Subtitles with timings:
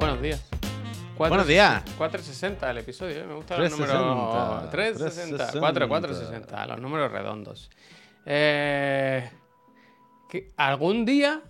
[0.00, 0.48] Buenos días.
[1.18, 1.82] Buenos días.
[1.98, 3.26] 460 el episodio, ¿eh?
[3.26, 3.98] me gusta los 360.
[4.14, 4.70] números.
[4.70, 5.60] 360.
[5.60, 7.70] 4, 460, los números redondos.
[8.24, 9.30] Eh,
[10.30, 11.42] ¿qué- ¿Algún día?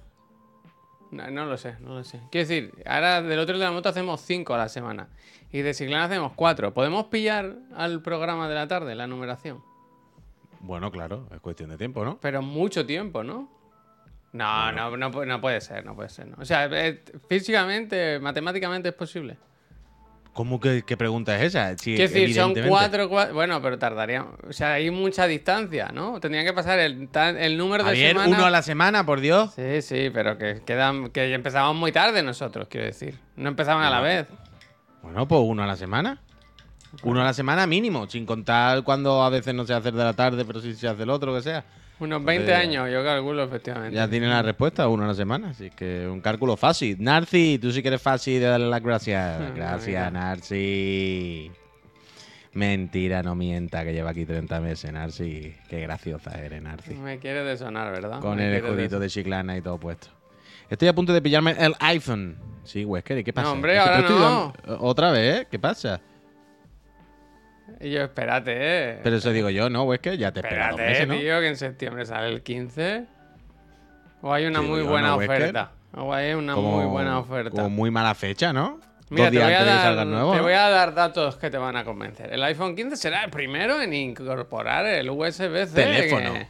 [1.13, 2.21] No, no lo sé, no lo sé.
[2.32, 5.09] Quiero decir, ahora del otro de la moto hacemos 5 a la semana.
[5.53, 6.75] Y de Ciclán hacemos 4.
[6.75, 9.62] ¿Podemos pillar al programa de la tarde, la numeración?
[10.61, 12.19] Bueno, claro, es cuestión de tiempo, ¿no?
[12.21, 13.48] Pero mucho tiempo, ¿no?
[14.33, 16.29] No, no, no, no puede ser, no puede ser.
[16.39, 19.37] O sea, eh, físicamente, matemáticamente es posible.
[20.32, 21.77] ¿Cómo que qué pregunta es esa?
[21.77, 24.25] Sí, Quiero decir, son cuatro, cua- Bueno, pero tardaría.
[24.49, 26.21] O sea, hay mucha distancia, ¿no?
[26.21, 27.09] Tendría que pasar el,
[27.59, 28.39] número de Javier, semanas.
[28.39, 29.53] uno a la semana, por Dios.
[29.57, 31.11] Sí, sí, pero que quedan.
[31.11, 33.19] Que empezamos muy tarde nosotros, quiero decir.
[33.34, 34.28] No empezaban a la vez.
[35.03, 36.20] Bueno, pues uno a la semana.
[37.03, 40.12] Uno a la semana mínimo, sin contar cuando a veces no se hace de la
[40.12, 41.65] tarde, pero sí se hace el otro, que sea.
[42.00, 43.95] Unos 20 Eh, años, yo calculo, efectivamente.
[43.95, 46.97] Ya tiene la respuesta, uno a la semana, así que un cálculo fácil.
[46.98, 49.55] Narci, tú sí que eres fácil de darle las gracias.
[49.55, 51.51] Gracias, Narci.
[52.53, 55.55] Mentira, no mienta, que lleva aquí 30 meses, Narci.
[55.69, 56.95] Qué graciosa eres, Narci.
[56.95, 58.19] Me quiere de sonar, ¿verdad?
[58.21, 60.09] Con Me el escudito de Chiclana y todo puesto.
[60.69, 62.37] Estoy a punto de pillarme el iPhone.
[62.65, 63.51] Sí, Wesker, ¿y qué pasa?
[63.53, 64.53] hombre, que te ahora no.
[64.67, 65.47] dando- ¿Otra vez?
[65.51, 66.01] ¿Qué pasa?
[67.81, 69.00] Y yo, espérate, eh.
[69.03, 70.19] Pero eso digo yo, ¿no, Wesker?
[70.19, 71.14] Ya te espera dos Espérate, meses, ¿no?
[71.19, 73.05] tío, que en septiembre sale el 15.
[74.22, 75.37] O hay una Sí, muy buena ¿no, Wesker?
[75.42, 75.70] oferta.
[75.97, 77.50] O hay una muy buena oferta.
[77.50, 78.78] Como muy mala fecha, ¿no?
[79.09, 80.42] Mira, Dos te días voy, a antes que dar, nuevo, te ¿no?
[80.45, 82.33] voy a dar datos que te van a convencer.
[82.33, 85.67] El iPhone 15 será el primero en incorporar el USB-C.
[85.75, 86.34] Teléfono.
[86.34, 86.47] que-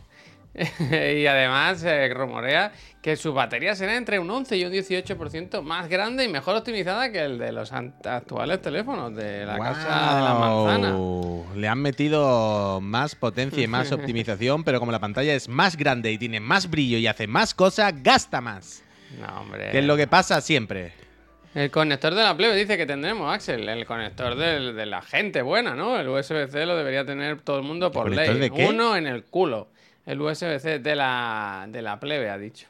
[1.20, 5.88] y además se rumorea que su batería será entre un 11 y un 18% más
[5.88, 10.34] grande y mejor optimizada que el de los actuales teléfonos de la casa de la
[10.34, 10.96] manzana.
[11.56, 16.12] Le han metido más potencia y más optimización, pero como la pantalla es más grande
[16.12, 18.82] y tiene más brillo y hace más cosas, gasta más.
[19.18, 19.70] No, hombre.
[19.70, 20.92] Que es lo que pasa siempre.
[21.54, 23.68] El conector de la plebe dice que tendremos, Axel.
[23.68, 25.98] El conector del- de la gente buena, ¿no?
[25.98, 28.38] El USB-C lo debería tener todo el mundo por ley.
[28.38, 28.66] de qué?
[28.66, 29.68] Uno en el culo.
[30.10, 32.66] El USB-C de la, de la plebe, ha dicho.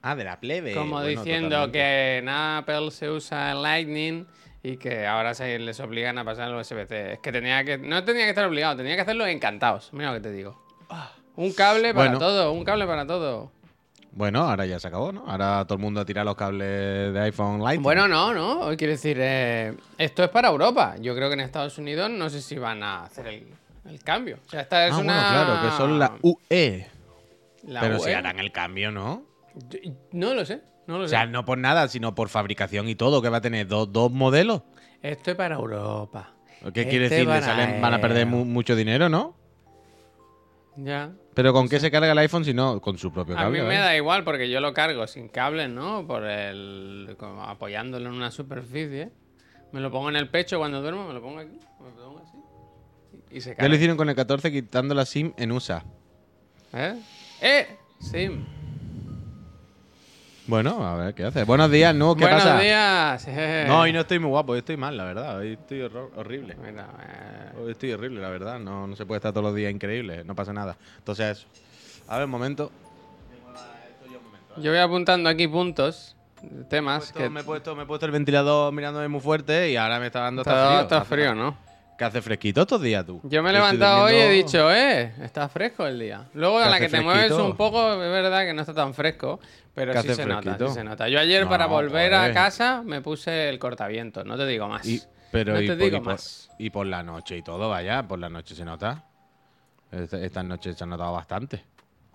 [0.00, 0.72] Ah, de la plebe.
[0.72, 1.78] Como Bueno, diciendo totalmente.
[1.78, 4.26] que en Apple se usa el Lightning
[4.62, 7.12] y que ahora se les obligan a pasar el USB-C.
[7.12, 7.76] Es que tenía que.
[7.76, 9.90] No tenía que estar obligado, tenía que hacerlo encantados.
[9.92, 10.62] Mira lo que te digo.
[11.36, 12.18] Un cable para Bueno.
[12.18, 13.52] todo, un cable para todo.
[14.12, 15.24] Bueno, ahora ya se acabó, ¿no?
[15.28, 17.82] Ahora todo el mundo tira los cables de iPhone Lightning.
[17.82, 18.74] Bueno, no, no.
[18.78, 20.94] Quiero decir, eh, esto es para Europa.
[21.00, 23.46] Yo creo que en Estados Unidos no sé si van a hacer el,
[23.88, 24.38] el cambio.
[24.46, 25.14] O sea, esta es ah, una.
[25.14, 26.86] bueno, claro, que son la UE.
[27.64, 28.00] la pero UE.
[28.00, 29.24] si harán el cambio, ¿no?
[29.68, 29.78] Yo-
[30.12, 31.10] No lo sé, no lo O sé.
[31.16, 34.10] sea, no por nada, sino por fabricación y todo, que va a tener dos, dos
[34.12, 34.62] modelos.
[35.02, 36.32] Esto es para Europa.
[36.74, 37.28] ¿Qué quiere Este decir?
[37.42, 39.36] Salen- van a perder mu- mucho dinero, ¿no?
[40.76, 41.10] Ya.
[41.34, 42.80] Pero ¿con qué se carga el iPhone si no?
[42.80, 43.60] Con su propio A cable.
[43.62, 46.06] mí me da igual porque yo lo cargo sin cable, ¿no?
[46.06, 47.16] Por el.
[47.18, 49.10] como apoyándolo en una superficie.
[49.72, 52.18] Me lo pongo en el pecho cuando duermo, me lo pongo aquí, me lo pongo
[52.20, 52.27] así.
[53.30, 53.68] Y se Ya carga.
[53.68, 55.82] lo hicieron con el 14 quitando la SIM en USA.
[56.72, 56.94] ¿Eh?
[57.40, 57.76] ¡Eh!
[58.00, 58.44] Sim.
[60.46, 61.44] Bueno, a ver qué hace.
[61.44, 62.14] Buenos días, ¿no?
[62.14, 62.58] ¿Qué Buenos pasa?
[62.58, 63.24] días.
[63.28, 63.64] eh.
[63.68, 65.36] No, hoy no estoy muy guapo, hoy estoy mal, la verdad.
[65.38, 65.82] Hoy estoy
[66.16, 66.56] horrible.
[66.64, 68.58] Mira, eh, Hoy estoy horrible, la verdad.
[68.58, 70.76] No, no se puede estar todos los días increíble, no pasa nada.
[70.98, 71.46] Entonces.
[72.08, 72.70] A ver, un momento.
[74.56, 76.16] Yo voy apuntando aquí puntos,
[76.70, 79.76] temas Puesto- que me, he puesto, me he puesto el ventilador mirándome muy fuerte y
[79.76, 80.80] ahora me está dando está, hasta frío.
[80.82, 81.67] está frío, ¿no?
[81.98, 83.20] Que hace fresquito estos días, tú.
[83.24, 86.26] Yo me he levantado hoy y he dicho, eh, está fresco el día.
[86.32, 88.94] Luego a Que la que te mueves un poco, es verdad que no está tan
[88.94, 89.40] fresco,
[89.74, 91.08] pero sí hace se nota, sí se nota.
[91.08, 92.34] Yo ayer No, para volver a joder.
[92.34, 94.86] casa me puse el cortavientos, no te digo más.
[94.86, 96.50] Y, pero no y, te por, digo y por- más.
[96.56, 99.04] y por la noche y todo, vaya, por la noche se nota.
[99.90, 101.64] Esta- Estas noches se ha notado bastante.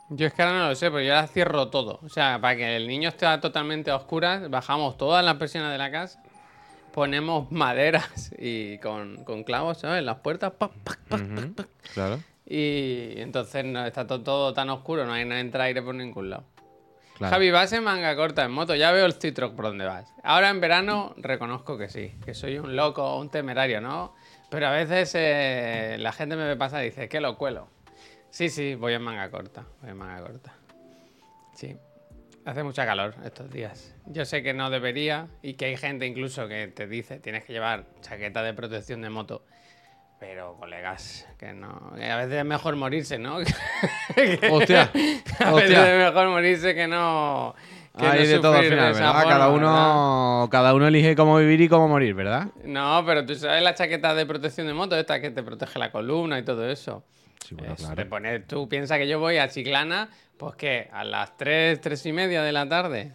[0.09, 1.99] Yo es que ahora no lo sé, pero yo ahora cierro todo.
[2.03, 5.77] O sea, para que el niño esté totalmente a oscuras, bajamos todas las persianas de
[5.77, 6.21] la casa,
[6.93, 10.03] ponemos maderas y con, con clavos, ¿sabes?
[10.03, 11.53] Las puertas, pac, pac, pac, Ujú,
[11.93, 15.95] Claro, y entonces no, está to- todo, tan oscuro, no hay no entra aire por
[15.95, 16.43] ningún lado.
[17.17, 17.31] claro.
[17.35, 20.13] Javi, vas en manga corta en moto, ya veo el Citroën por donde vas.
[20.23, 24.13] Ahora en verano reconozco que sí, que soy un loco, un temerario, ¿no?
[24.49, 27.67] Pero a veces eh, la gente me ve pasar y dice, ¿qué lo cuelo?
[28.29, 30.53] Sí, sí, voy en manga corta, voy en manga corta.
[31.55, 31.75] Sí,
[32.45, 33.95] hace mucha calor estos días.
[34.05, 37.53] Yo sé que no debería y que hay gente incluso que te dice, tienes que
[37.53, 39.45] llevar chaqueta de protección de moto.
[40.19, 41.91] Pero, colegas, que no.
[41.97, 43.37] que a veces es mejor morirse, ¿no?
[44.51, 44.83] Hostia,
[45.39, 45.93] A veces hostia.
[45.93, 47.53] es mejor morirse que no.
[47.97, 49.13] Que Hay no de todo al final, ¿verdad?
[49.13, 49.55] forma, cada, ¿verdad?
[49.55, 52.47] uno, cada uno elige cómo vivir y cómo morir, ¿verdad?
[52.63, 55.91] No, pero tú sabes la chaqueta de protección de moto, esta que te protege la
[55.91, 57.03] columna y todo eso.
[57.43, 57.95] Sí, bueno, Es claro.
[57.95, 62.05] de poner- tú piensas que yo voy a Chiclana, pues que a las 3, 3
[62.05, 63.11] y media de la tarde.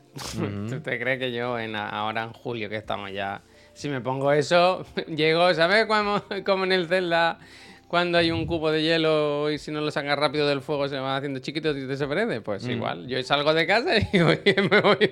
[0.68, 3.42] ¿Tú te crees que yo en, ahora en julio que estamos ya...
[3.72, 5.86] Si me pongo eso, llego, ¿sabes?
[5.86, 7.38] Como, como en el Zelda,
[7.86, 10.98] cuando hay un cubo de hielo y si no lo sacas rápido del fuego se
[10.98, 12.40] va haciendo chiquito y desaparece.
[12.40, 12.70] Pues Mm.
[12.70, 14.40] igual, yo salgo de casa y voy-
[14.70, 15.10] me voy...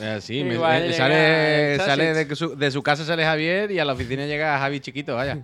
[0.00, 3.84] Eh, sí, me- eh, sale, sale de, su, de su casa sale Javier y a
[3.84, 5.38] la oficina llega Javi chiquito, vaya.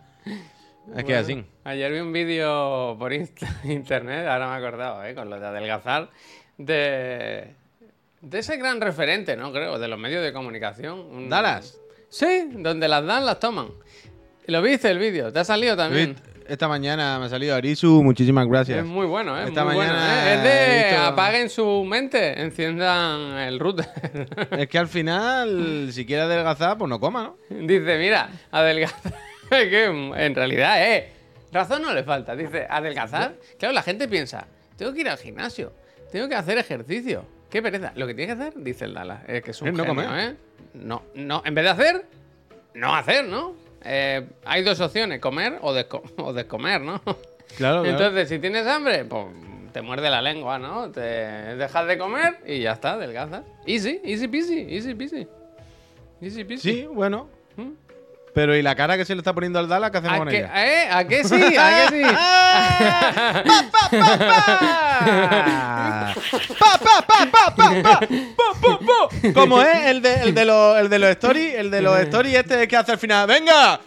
[0.97, 1.45] Es que así.
[1.65, 3.13] Ayer vi un vídeo por
[3.65, 5.15] internet, ahora me he acordado, ¿eh?
[5.15, 6.09] con lo de adelgazar,
[6.57, 7.55] de,
[8.23, 9.53] de ese gran referente, ¿no?
[9.53, 10.99] Creo, de los medios de comunicación.
[11.01, 11.79] un- Dallas.
[12.09, 13.69] Sí, donde las dan, las toman.
[14.47, 15.31] ¿Lo viste el vídeo?
[15.33, 16.17] ¿Te ha salido también?
[16.49, 18.79] Esta mañana me ha salido Arisu, muchísimas gracias.
[18.79, 19.45] Es muy bueno, ¿eh?
[19.49, 20.37] Esta muy bueno, mañana ¿eh?
[20.37, 20.43] Es
[20.93, 23.87] de apaguen su mente, enciendan el router.
[24.53, 27.57] Es que al final, si quiere adelgazar, pues no coma, ¿no?
[27.67, 29.13] Dice, mira, adelgazar.
[29.71, 31.09] Que en realidad, eh,
[31.53, 32.35] razón no le falta.
[32.37, 33.35] Dice, adelgazar.
[33.59, 34.47] Claro, la gente piensa,
[34.77, 35.73] tengo que ir al gimnasio,
[36.13, 37.25] tengo que hacer ejercicio.
[37.51, 37.93] Qué pereza.
[37.97, 40.31] Lo que tienes que hacer, dice el Dallas, es que es un no genio, comer.
[40.31, 40.37] ¿eh?
[40.75, 42.05] No, no, en vez de hacer,
[42.75, 43.55] no hacer, ¿no?
[43.85, 47.01] Eh, hay dos opciones, comer o, desco- o descomer, ¿no?
[47.05, 47.17] Claro,
[47.57, 47.85] claro.
[47.87, 49.27] Entonces, si tienes hambre, pues
[49.73, 50.91] te muerde la lengua, ¿no?
[50.91, 53.45] Te dejas de comer y ya está, adelgazas.
[53.67, 55.27] Easy, easy peasy, easy peasy.
[56.21, 56.73] Easy peasy.
[56.73, 57.29] Sí, bueno.
[57.57, 57.71] ¿Mm?
[58.39, 59.91] Pero ¿y la cara que se le está poniendo al Dallas?
[59.91, 60.65] ¿Qué hacemos ¿A con qué, ella?
[60.85, 60.89] eh?
[60.93, 61.57] ¿A qué sí?
[61.57, 62.03] ¿A qué sí?
[66.59, 68.01] Pa, pa, pa, pa, pa, pa,
[68.61, 69.33] po, po.
[69.35, 71.55] ¿Cómo es el de, el de los el de los stories?
[71.57, 73.27] El de los stories este que hace al final.
[73.27, 73.81] ¡Venga!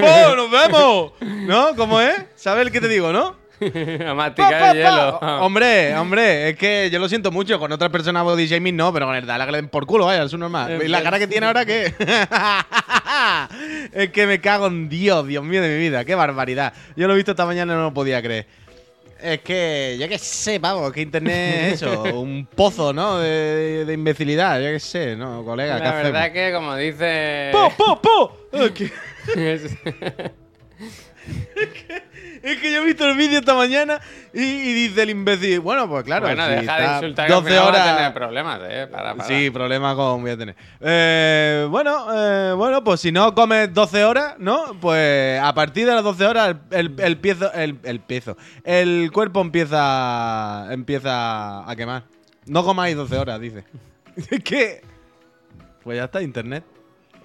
[0.00, 1.12] ¡Oh, nos vemos!
[1.20, 1.76] ¿No?
[1.76, 2.16] ¿Cómo es?
[2.34, 3.36] ¿Sabes el que te digo, no?
[4.06, 5.18] A masticar pa, el hielo.
[5.20, 5.40] pa.
[5.42, 7.58] Hombre, hombre, es que yo lo siento mucho.
[7.58, 10.32] Con otras personas body shaming no, pero con el Dallas que por culo, vaya, es
[10.32, 10.80] un normal.
[10.82, 11.92] ¿Y la cara que tiene ahora qué?
[13.92, 16.04] es que me cago en Dios, Dios mío de mi vida.
[16.04, 16.72] Qué barbaridad.
[16.96, 18.46] Yo lo he visto esta mañana y no lo podía creer.
[19.20, 23.18] Es que, ya que sé, pavo, que internet es eso, un pozo, ¿no?
[23.18, 25.78] De, de imbecilidad, ya que sé, ¿no, colega?
[25.78, 27.50] ¿qué La verdad que, como dice.
[27.52, 28.38] ¡Po, po, po!
[28.52, 28.92] Es que-
[32.42, 34.00] Es- que yo he visto el vídeo esta mañana
[34.32, 37.38] y, y dice el imbécil, bueno, pues claro, bueno, si deja de insultar que al
[37.42, 37.96] 12 final vas a horas.
[37.96, 38.86] tener problemas, ¿eh?
[38.90, 39.28] Para, para.
[39.28, 40.56] Sí, problema con voy a tener.
[40.80, 44.76] Eh, bueno, eh, bueno, pues si no comes 12 horas, ¿no?
[44.80, 49.10] Pues a partir de las 12 horas el, el, el piezo, el, el piezo, el
[49.12, 52.04] cuerpo empieza, empieza a quemar.
[52.46, 53.64] No comáis 12 horas, dice.
[54.16, 54.82] Es que,
[55.84, 56.64] pues ya está, internet.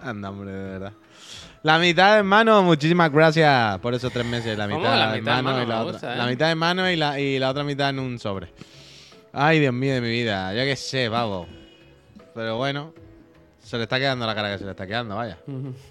[0.01, 0.93] Anda, hombre, de verdad.
[1.63, 4.57] La mitad en mano, muchísimas gracias por esos tres meses.
[4.57, 5.91] La mitad, La mitad en mano, mano y la otra.
[5.93, 6.17] gusta, ¿eh?
[6.17, 8.49] La mitad en mano y la, y la otra mitad en un sobre.
[9.31, 10.53] Ay, Dios mío de mi vida.
[10.53, 11.47] Ya que sé, pavo.
[12.35, 12.93] Pero bueno,
[13.59, 15.37] se le está quedando la cara que se le está quedando, vaya.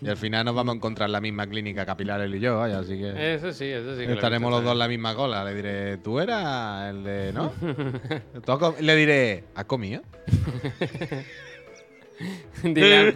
[0.02, 2.58] Y al final nos vamos a encontrar en la misma clínica capilar él y yo,
[2.58, 2.80] vaya.
[2.80, 4.06] Así que Eso sí, eso sí.
[4.06, 5.42] que estaremos los dos en la misma cola.
[5.42, 7.32] Le diré, tú eras el de.
[7.32, 7.50] ¿No?
[8.44, 10.02] ¿Tú has com- Le diré, ¿has comido?
[12.62, 13.14] dile, al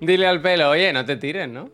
[0.00, 1.70] dile al pelo, oye, no te tires, ¿no?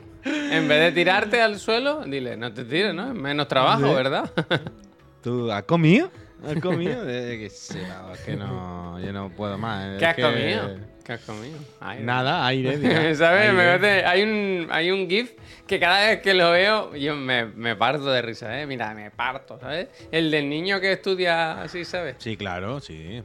[0.51, 3.15] En vez de tirarte al suelo, dile, no te tires, ¿no?
[3.15, 3.95] Menos trabajo, Sí.
[3.95, 4.31] ¿verdad?
[5.23, 6.11] ¿Tú has comido?
[6.47, 7.03] ¿Has comido?
[7.07, 7.77] Eh, que es
[8.25, 8.99] que no.
[9.01, 9.87] Yo no puedo más.
[9.95, 10.91] es ¿Qué has que- comido?
[11.05, 11.59] ¿Qué has comido?
[12.01, 13.15] Nada, aire.
[13.15, 13.53] ¿Sabes?
[13.53, 13.79] Me aire.
[13.79, 15.33] parece- hay, un, hay un GIF
[15.67, 18.67] que cada vez que lo veo yo me, me parto de risa, ¿eh?
[18.67, 19.89] Mira, me parto, ¿sabes?
[20.11, 22.17] El del niño que estudia así, ¿sabes?
[22.19, 23.23] Sí, claro, sí.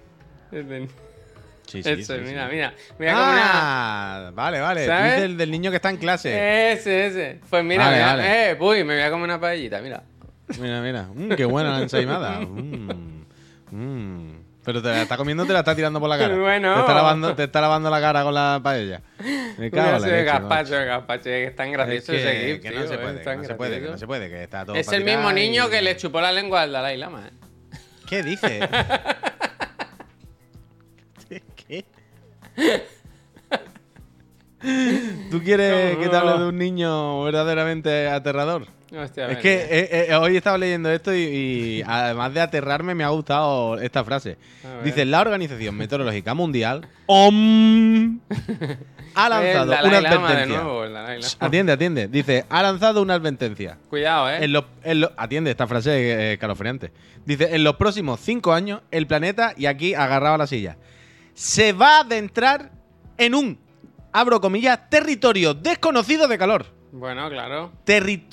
[0.52, 0.90] El del-
[1.68, 2.74] Sí, sí, Ese, sí, mira, mira.
[3.00, 3.42] Mira como una...
[4.28, 4.82] Ah, vale, vale.
[4.82, 6.72] Dices del niño que está en clase.
[6.74, 7.40] Ese, ese.
[7.50, 8.52] Pues mira, Vale, mira, vale.
[8.52, 10.04] eh, uy, me voy a comer una paellita, mira.
[10.60, 11.04] Mira, mira.
[11.14, 12.40] Mm, qué buena la ensaimada.
[13.72, 14.46] Mm, mm.
[14.64, 16.36] Pero te la está comiendo o te la está tirando por la cara.
[16.36, 16.74] Bueno.
[16.76, 19.02] Te está lavando, te está lavando la cara con la paella.
[19.58, 21.72] Me cago gazpacho, es tan macho.
[21.74, 23.70] gracioso Es ese que, GIF, que tío, no se es puede, que no se puede,
[23.72, 23.92] que gracioso.
[23.92, 26.32] no se puede, que está todo Es el mismo niño y- que le chupó la
[26.32, 27.78] lengua al Dalai Lama, ¿eh?
[28.08, 28.60] ¿Qué dice?
[35.30, 38.66] ¿Tú quieres que te hable de un niño verdaderamente aterrador?
[38.98, 43.04] Hostia, Es que eh, eh, hoy estaba leyendo esto y, y además de aterrarme me
[43.04, 44.38] ha gustado esta frase.
[44.84, 48.20] Dice, la Organización Meteorológica Mundial OM,
[49.16, 50.46] ha lanzado una advertencia.
[50.46, 50.84] nuevo.
[51.40, 52.08] Atiende, atiende.
[52.08, 53.78] Dice, ha lanzado una advertencia.
[53.90, 54.44] Cuidado, ¿eh?
[54.44, 56.92] En en atiende, esta frase es eh, escalofriante.
[57.26, 60.78] Dice, en los próximos cinco años, el planeta, y aquí agarrado a la silla,
[61.36, 62.72] se va a adentrar
[63.20, 63.60] en un,
[64.12, 66.66] abro comillas, territorio desconocido de calor.
[66.92, 67.72] Bueno, claro.
[67.86, 68.26] Terri-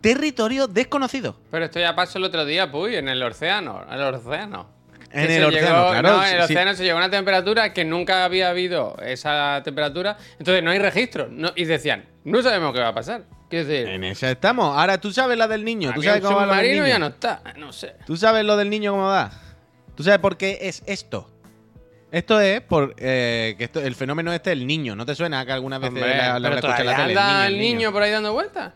[0.00, 1.36] territorio desconocido.
[1.50, 3.84] Pero esto ya pasó el otro día, puy, en el océano.
[3.90, 4.68] El océano.
[5.12, 6.52] En el océano, claro, No, en el sí.
[6.54, 10.16] océano se llegó a una temperatura que nunca había habido esa temperatura.
[10.38, 11.28] Entonces no hay registro.
[11.30, 13.24] No- y decían, no sabemos qué va a pasar.
[13.50, 14.76] Quiero decir, En esa estamos.
[14.76, 15.92] Ahora tú sabes la del niño.
[15.94, 16.86] ¿Tú sabes cómo va lo del niño?
[16.86, 17.42] ya no está.
[17.58, 17.94] No sé.
[18.06, 19.30] ¿Tú sabes lo del niño cómo va?
[19.94, 21.30] ¿Tú sabes por qué es esto?
[22.12, 24.94] Esto es por eh, que esto, el fenómeno este del niño.
[24.94, 27.10] ¿No te suena que algunas veces Hombre, la, la la todavía tele?
[27.10, 28.74] anda El el niño, niño por ahí dando vueltas.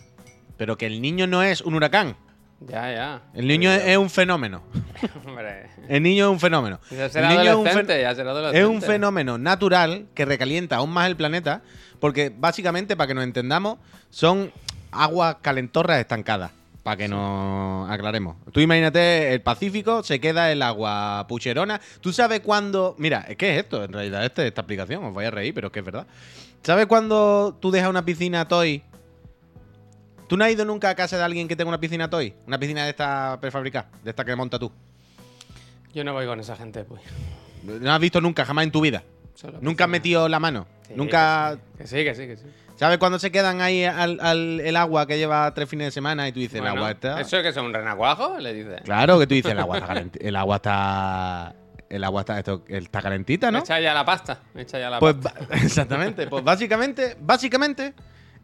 [0.57, 2.16] Pero que el niño no es un huracán.
[2.61, 3.23] Ya, ya.
[3.35, 4.62] El niño es, es un fenómeno.
[5.26, 5.69] Hombre.
[5.87, 6.81] El niño es un fenómeno.
[6.90, 10.90] Ya El será niño es un, ya será es un fenómeno natural que recalienta aún
[10.90, 11.61] más el planeta.
[12.00, 13.76] Porque básicamente, para que nos entendamos,
[14.09, 14.50] son
[14.90, 16.52] aguas calentorras estancadas.
[16.87, 18.37] Para que nos aclaremos.
[18.52, 21.81] Tú imagínate, el Pacífico se queda el agua pucherona.
[22.00, 22.95] ¿Tú sabes cuándo.?
[22.97, 23.83] Mira, ¿qué es esto?
[23.83, 26.07] En realidad, este- esta explicación, os voy a reír, pero es que es verdad.
[26.62, 28.85] ¿Sabes cuando tú dejas una piscina toy?
[30.28, 32.35] ¿Tú no has ido nunca a casa de alguien que tenga una piscina toy?
[32.47, 34.71] Una piscina de esta prefabricada, de esta que monta tú.
[35.93, 37.02] Yo no voy con esa gente, pues.
[37.64, 39.02] No has visto nunca, jamás en tu vida.
[39.35, 40.69] Solo Nunca has metido la mano.
[40.87, 41.59] Sí, Nunca.
[41.78, 42.45] Que sí, que sí, que sí.
[42.76, 46.28] ¿Sabes cuando se quedan ahí al, al- el agua que lleva tres fines de semana
[46.28, 47.21] y tú dices, el agua está.
[47.21, 48.38] ¿Eso es que son un renacuajo?
[48.38, 48.83] Le dices.
[48.85, 51.54] Claro que tú dices, el agua está El agua está.
[51.88, 53.61] El agua está, esto, está calentita, ¿no?
[53.61, 54.40] Echa ya la pasta.
[54.56, 55.40] Echa ya la Pues pasta.
[55.54, 56.26] exactamente.
[56.26, 57.95] Pues básicamente, básicamente,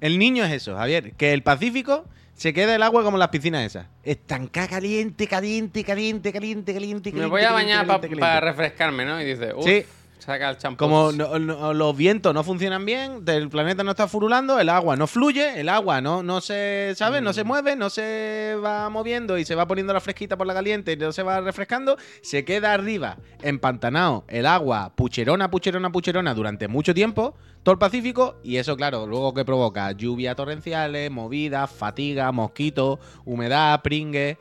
[0.01, 1.13] el niño es eso, Javier.
[1.15, 3.87] Que el Pacífico se queda el agua como las piscinas esas.
[4.05, 8.41] Estancada caliente, caliente, caliente, caliente, caliente, Me voy a bañar para caliente.
[8.41, 9.21] refrescarme, ¿no?
[9.21, 9.85] Y dice, uff, Sí.
[10.23, 10.79] Saca el champú.
[10.85, 14.97] Como no- no- los vientos no funcionan bien, el planeta no está furulando, el agua
[14.97, 17.21] no fluye, el agua no, no se, ¿sabes?
[17.23, 17.35] No Mm.
[17.35, 20.93] se mueve, no se va moviendo y se va poniendo la fresquita por la caliente
[20.93, 26.69] y no se va refrescando, se queda arriba, empantanado, el agua pucherona, pucherona, pucherona durante
[26.69, 32.31] mucho tiempo, todo el Pacífico, y eso, claro, luego que provoca lluvias torrenciales, movidas, fatiga,
[32.33, 34.39] mosquitos, humedad, pringue,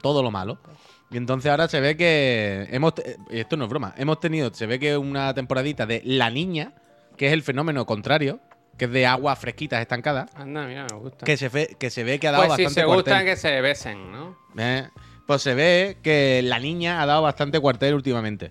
[0.00, 0.58] todo lo malo.
[1.12, 2.94] Y entonces ahora se ve que hemos,
[3.30, 6.72] y esto no es broma, hemos tenido, se ve que una temporadita de La Niña,
[7.16, 8.40] que es el fenómeno contrario,
[8.78, 11.26] que es de aguas fresquitas estancadas, Anda, mira, me gusta.
[11.26, 13.04] que se, fe- que se ve que ha dado pues si bastante se cuartel.
[13.14, 14.36] gustan que se besen, ¿no?
[14.56, 14.88] Eh,
[15.26, 18.50] Pues se ve que La Niña ha dado bastante cuartel últimamente,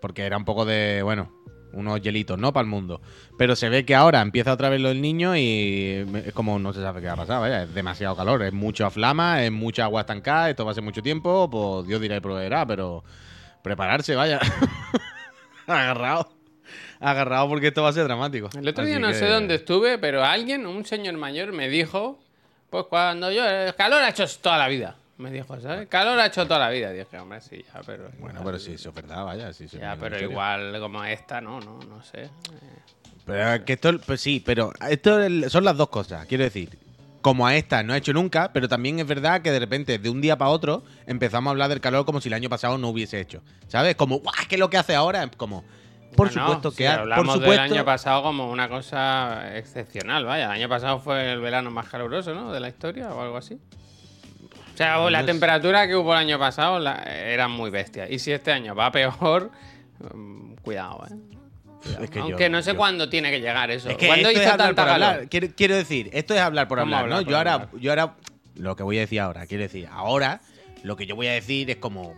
[0.00, 1.30] porque era un poco de, bueno,
[1.72, 2.52] unos hielitos, ¿no?
[2.52, 3.00] Para el mundo.
[3.36, 6.72] Pero se ve que ahora empieza otra vez lo del niño y es como no
[6.72, 9.84] se sabe qué va a pasar, vaya, es demasiado calor, es mucha flama, es mucha
[9.84, 13.04] agua estancada, esto va a ser mucho tiempo, pues Dios dirá y proveerá, pero
[13.62, 14.40] prepararse, vaya.
[15.66, 16.28] agarrado.
[17.00, 18.48] Agarrado porque esto va a ser dramático.
[18.58, 22.18] El otro día no que- sé dónde estuve, pero alguien, un señor mayor, me dijo,
[22.70, 24.96] pues cuando yo, el calor ha hecho toda la vida.
[25.18, 25.88] Me dijo, ¿sabes?
[25.88, 26.90] Calor ha hecho toda la vida.
[26.92, 28.08] Dije, hombre, sí, ya, pero...
[28.20, 29.52] Bueno, pero sí, eso es verdad, vaya.
[29.52, 30.30] Sí, eso es Ya, pero historia.
[30.30, 32.30] igual como esta, no, no, no sé.
[33.26, 36.24] Pero es que esto, pues sí, pero esto es- son las dos cosas.
[36.26, 36.78] Quiero decir,
[37.20, 40.08] como a esta no ha hecho nunca, pero también es verdad que de repente, de
[40.08, 42.88] un día para otro, empezamos a hablar del calor como si el año pasado no
[42.88, 43.42] hubiese hecho.
[43.66, 43.96] ¿Sabes?
[43.96, 44.34] Como, ¡guau!
[44.48, 45.24] ¿Qué es lo que hace ahora?
[45.24, 45.64] Es Como,
[46.16, 47.50] por No, no, supuesto si que ha- por hablamos supuesto.
[47.64, 50.44] del año pasado como una cosa excepcional, vaya.
[50.44, 52.52] El año pasado fue el verano más caluroso, ¿no?
[52.52, 53.58] De la historia o algo así.
[54.78, 55.32] O sea, la No sé.
[55.32, 58.08] temperatura que hubo el año pasado la- era muy bestia.
[58.08, 59.50] Y si este año va peor,
[60.14, 61.14] mm, cuidado, ¿eh?
[61.82, 62.04] Cuidado.
[62.04, 63.88] Es que yo- Aunque no sé yo- cuándo tiene que llegar eso.
[63.88, 65.28] Es que ¿Cuándo hizo es tanta calor?
[65.28, 67.24] Quiero, quiero decir, esto es hablar por ¿Cómo hablar, hablar ¿no?
[67.24, 68.14] por Yo ahora, yo ahora,
[68.54, 70.42] lo que voy a decir ahora, quiero decir, ahora
[70.84, 72.14] lo que yo voy a decir es como,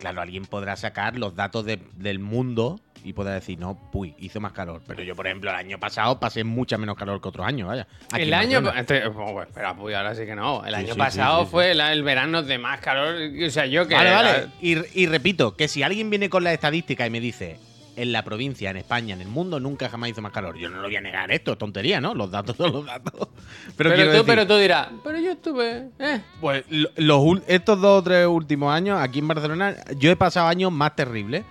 [0.00, 4.40] claro, alguien podrá sacar los datos de- del mundo y podrá decir, no, uy, hizo
[4.40, 4.80] más calor.
[4.86, 7.86] Pero yo, por ejemplo, el año pasado pasé mucha menos calor que otros años, vaya.
[8.12, 8.60] Aquí El año.
[8.74, 10.64] Este- oh, pues, espera, pues ahora sí que no.
[10.64, 11.50] El Sí, año sí, pasado sí, sí.
[11.50, 13.14] fue el, el verano de más calor.
[13.46, 13.94] O sea, yo que.
[13.94, 14.46] Vale, vale.
[14.60, 17.58] Y, y repito, que si alguien viene con la estadística y me dice,
[17.94, 20.56] en la provincia, en España, en el mundo, nunca jamás hizo más calor.
[20.56, 22.14] Yo no lo voy a negar esto, es tontería, ¿no?
[22.14, 23.12] Los datos son los datos.
[23.76, 25.88] Pero, Pero, tú, decir, pero tú dirás, pero yo estuve.
[25.98, 26.20] Eh.
[26.40, 30.46] Pues lo- los, estos dos o tres últimos años, aquí en Barcelona, yo he pasado
[30.48, 31.44] años más terribles.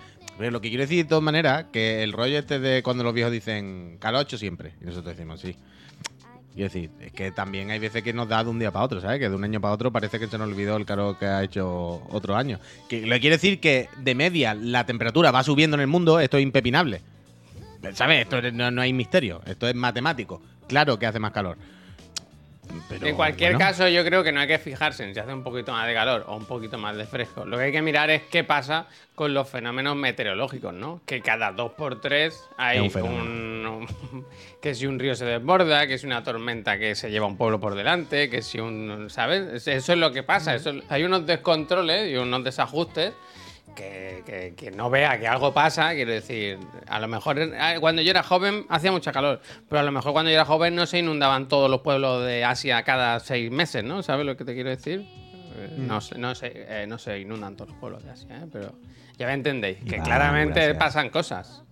[0.50, 3.32] Lo que quiero decir de todas maneras, que el rollo este de cuando los viejos
[3.32, 5.56] dicen calocho siempre, y nosotros decimos sí.
[6.54, 9.00] Quiero decir, es que también hay veces que nos da de un día para otro,
[9.00, 9.18] ¿sabes?
[9.18, 11.42] Que de un año para otro parece que se nos olvidó el calor que ha
[11.42, 12.60] hecho otro año.
[12.88, 16.20] Que lo que quiere decir que de media la temperatura va subiendo en el mundo,
[16.20, 17.00] esto es impepinable.
[17.94, 18.22] ¿Sabes?
[18.22, 20.42] Esto no, no hay misterio, esto es matemático.
[20.68, 21.56] Claro que hace más calor.
[22.88, 23.66] Pero, en cualquier bueno.
[23.66, 25.94] caso, yo creo que no hay que fijarse en si hace un poquito más de
[25.94, 27.44] calor o un poquito más de fresco.
[27.44, 31.00] Lo que hay que mirar es qué pasa con los fenómenos meteorológicos, ¿no?
[31.06, 34.26] Que cada dos por tres hay Es un un, un-
[34.60, 37.60] que si un río se desborda, que si una tormenta que se lleva un pueblo
[37.60, 39.08] por delante, que si un.
[39.10, 39.66] ¿Sabes?
[39.66, 40.54] Eso es lo que pasa.
[40.54, 43.12] Eso- hay unos descontroles y unos desajustes.
[43.74, 48.02] Que, que- que no vea que algo pasa, quiero decir, a lo mejor eh, cuando
[48.02, 50.84] yo era joven hacía mucha calor, pero a lo mejor cuando yo era joven no
[50.86, 54.02] se inundaban todos los pueblos de Asia cada seis meses, ¿no?
[54.02, 55.06] ¿Sabes lo que te quiero decir?
[55.56, 58.46] Eh, No, no, se, eh, no se inundan todos los pueblos de Asia, ¿eh?
[58.52, 58.74] pero
[59.18, 60.76] ya me entendéis, que Vale, claramente gracias.
[60.78, 61.62] pasan cosas.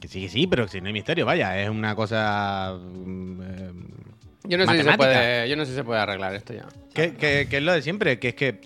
[0.00, 3.72] Que sí, que sí, pero si no hay misterio, vaya, es una cosa mm, eh,
[4.44, 6.66] Yo no, sé si se puede, yo no sé si se puede arreglar esto ya.
[6.94, 8.60] Que, que- que es lo de siempre, que es que.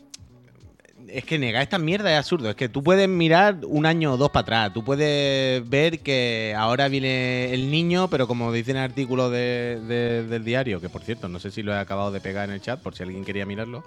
[1.16, 2.50] Es que negar esta mierda es absurdo.
[2.50, 4.73] Es que tú puedes mirar un año o dos para atrás.
[4.75, 9.80] Tú puedes ver que ahora viene el niño, pero como dice en el artículo de-
[9.87, 12.54] de- del diario, que por cierto, no sé si lo he acabado de pegar en
[12.56, 13.85] el chat por si alguien quería mirarlo.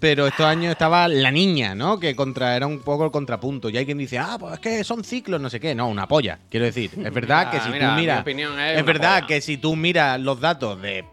[0.00, 1.98] Pero estos años estaba la niña, ¿no?
[1.98, 3.68] Que contra, era un poco el contrapunto.
[3.68, 5.74] Y hay quien dice, ah, pues es que son ciclos, no sé qué.
[5.74, 6.38] No, una polla.
[6.50, 8.20] Quiero decir, es verdad que Ah, si mira, tú mi miras.
[8.20, 9.26] opinión es Es verdad polla.
[9.26, 11.04] que si tú miras los datos de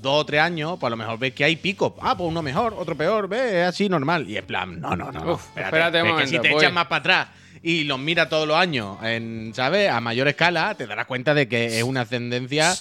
[0.00, 1.92] dos o tres años, pues a lo mejor ves que hay picos.
[2.00, 4.28] Ah, pues uno mejor, otro peor, es así normal.
[4.28, 5.24] Y en plan, no, no, no.
[5.24, 6.58] no, Uf, espérate un que si momento, te voy.
[6.64, 7.28] echas más para atrás
[7.62, 9.90] y los miras todos los años, en, ¿sabes?
[9.90, 12.72] A mayor escala, te darás cuenta de que es una ascendencia,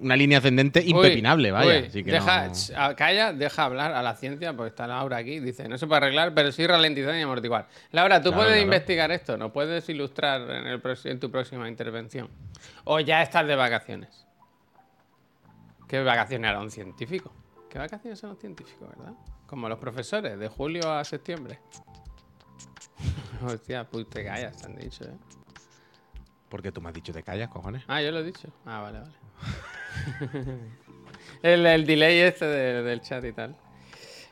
[0.00, 1.80] una línea ascendente Uy, impepinable, vaya.
[1.80, 4.86] uy, Así que deja, no- ch, ah, calla, deja hablar a la ciencia, porque está
[4.86, 5.40] Laura aquí.
[5.40, 7.66] Dice, no se puede arreglar, pero sí ralentizar y amortiguar.
[7.90, 8.64] Laura, tú Claro, puedes claro.
[8.64, 12.28] investigar esto, ¿no puedes ilustrar en, el en tu próxima intervención?
[12.84, 14.27] O ya estás de vacaciones.
[15.88, 17.32] ¿Qué vacaciones hará un científico?
[17.70, 19.14] ¿Qué vacaciones son los científicos, verdad?
[19.46, 21.58] Como los profesores, de julio a septiembre.
[23.44, 25.14] Hostia, pues te callas, te han dicho, ¿eh?
[26.48, 27.82] Porque tú me has dicho te callas, cojones.
[27.88, 28.48] Ah, yo lo he dicho.
[28.64, 29.12] Ah, vale, vale.
[31.42, 33.54] el, el delay este de- del chat y tal.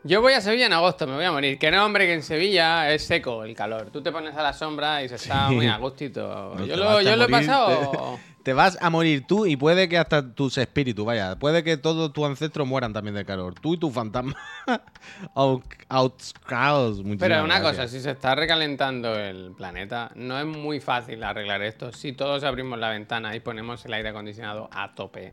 [0.02, 1.58] Yo voy a Sevilla en agosto, me voy a morir.
[1.58, 3.90] Que no, hombre, que en Sevilla es seco el calor.
[3.90, 6.54] Tú te pones a la sombra y se está muy a gustito.
[6.56, 8.20] No yo lo, he pasado.
[8.46, 11.36] Te, vas a morir tú y puede que hasta tus espíritus, vaya.
[11.36, 13.54] Puede que todos tus ancestros mueran también de calor.
[13.54, 14.36] Tú y tu fantasma.
[15.34, 17.02] Out- Outcaos.
[17.18, 21.92] Pero una cosa, si se está recalentando el planeta, no es muy fácil arreglar esto.
[21.92, 25.32] Si todos abrimos la ventana y ponemos el aire acondicionado a tope,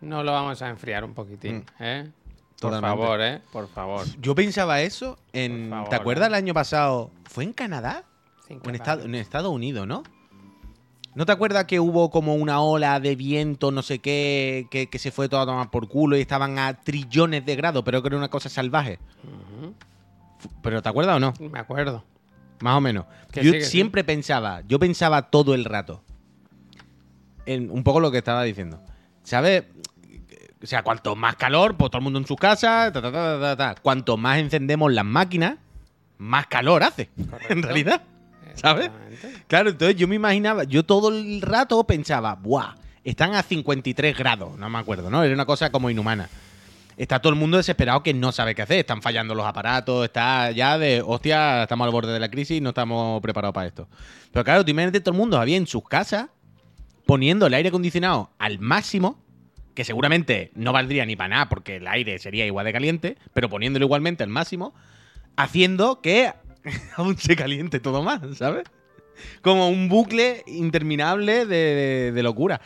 [0.00, 2.08] no lo vamos a enfriar un poquitín, ¿eh?
[2.60, 2.80] Por Mm.
[2.80, 3.40] Favor, ¿eh?
[3.52, 4.06] Por favor.
[4.20, 5.68] Yo pensaba eso en.
[5.68, 6.28] Favor, ¿Te acuerdas ¿eh?
[6.28, 7.10] el año pasado?
[7.24, 8.04] ¿Fue en Canadá?
[8.48, 10.04] En Estados Unidos, ¿no?
[11.14, 14.98] ¿No te acuerdas que hubo como una ola de viento, no sé qué, que, que
[14.98, 18.08] se fue todo a tomar por culo y estaban a trillones de grados, pero que
[18.08, 18.98] era una cosa salvaje?
[20.62, 21.34] ¿Pero te acuerdas o no?
[21.50, 22.02] Me acuerdo.
[22.60, 23.04] Más o menos.
[23.30, 23.70] Que yo sí, que sí.
[23.72, 26.02] siempre pensaba, yo pensaba todo el rato.
[27.44, 28.80] En un poco lo que estaba diciendo.
[29.22, 29.64] ¿Sabes?
[30.62, 33.12] O sea, cuanto más calor, pues todo el mundo en su casa, ta, ta, ta,
[33.12, 33.82] ta, ta, ta.
[33.82, 35.56] Cuanto más encendemos las máquinas,
[36.18, 37.10] más calor hace.
[37.48, 38.02] En realidad.
[38.54, 38.90] ¿Sabes?
[39.46, 42.74] Claro, entonces yo me imaginaba, yo todo el rato pensaba, ¡buah!
[43.04, 45.24] Están a 53 grados, no me acuerdo, ¿no?
[45.24, 46.28] Era una cosa como inhumana.
[46.96, 50.50] Está todo el mundo desesperado que no sabe qué hacer, están fallando los aparatos, está
[50.50, 53.88] ya de, hostia, estamos al borde de la crisis y no estamos preparados para esto.
[54.30, 56.26] Pero claro, tú imagínate todo el mundo había en sus casas
[57.06, 59.18] poniendo el aire acondicionado al máximo,
[59.74, 63.48] que seguramente no valdría ni para nada porque el aire sería igual de caliente, pero
[63.48, 64.74] poniéndolo igualmente al máximo,
[65.36, 66.32] haciendo que
[66.96, 68.64] aún se caliente todo más, ¿sabes?
[69.42, 72.60] Como un bucle interminable de, de- de locura.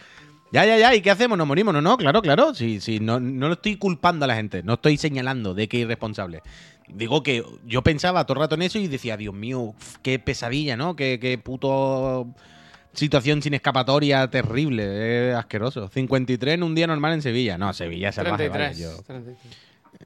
[0.52, 1.36] Ya, ya, ya, ¿y qué hacemos?
[1.36, 1.74] ¿Nos morimos?
[1.74, 2.54] No, no, claro, claro.
[2.54, 5.78] Sí, sí, no, no lo estoy culpando a la gente, no estoy señalando de que
[5.78, 6.40] es irresponsable.
[6.88, 10.76] Digo que yo pensaba todo el rato en eso y decía, Dios mío, qué pesadilla,
[10.76, 10.94] ¿no?
[10.94, 12.28] Qué, qué puto
[12.92, 15.88] situación sin escapatoria terrible, es asqueroso.
[15.88, 17.58] 53 en un día normal en Sevilla.
[17.58, 18.48] No, Sevilla es salvaje.
[18.48, 18.78] vaya, 33.
[18.78, 19.36] yo- 33.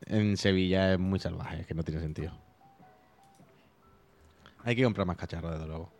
[0.06, 2.32] en Sevilla es muy salvaje, es que no tiene sentido.
[4.64, 5.90] Hay que comprar más cacharros, desde luego.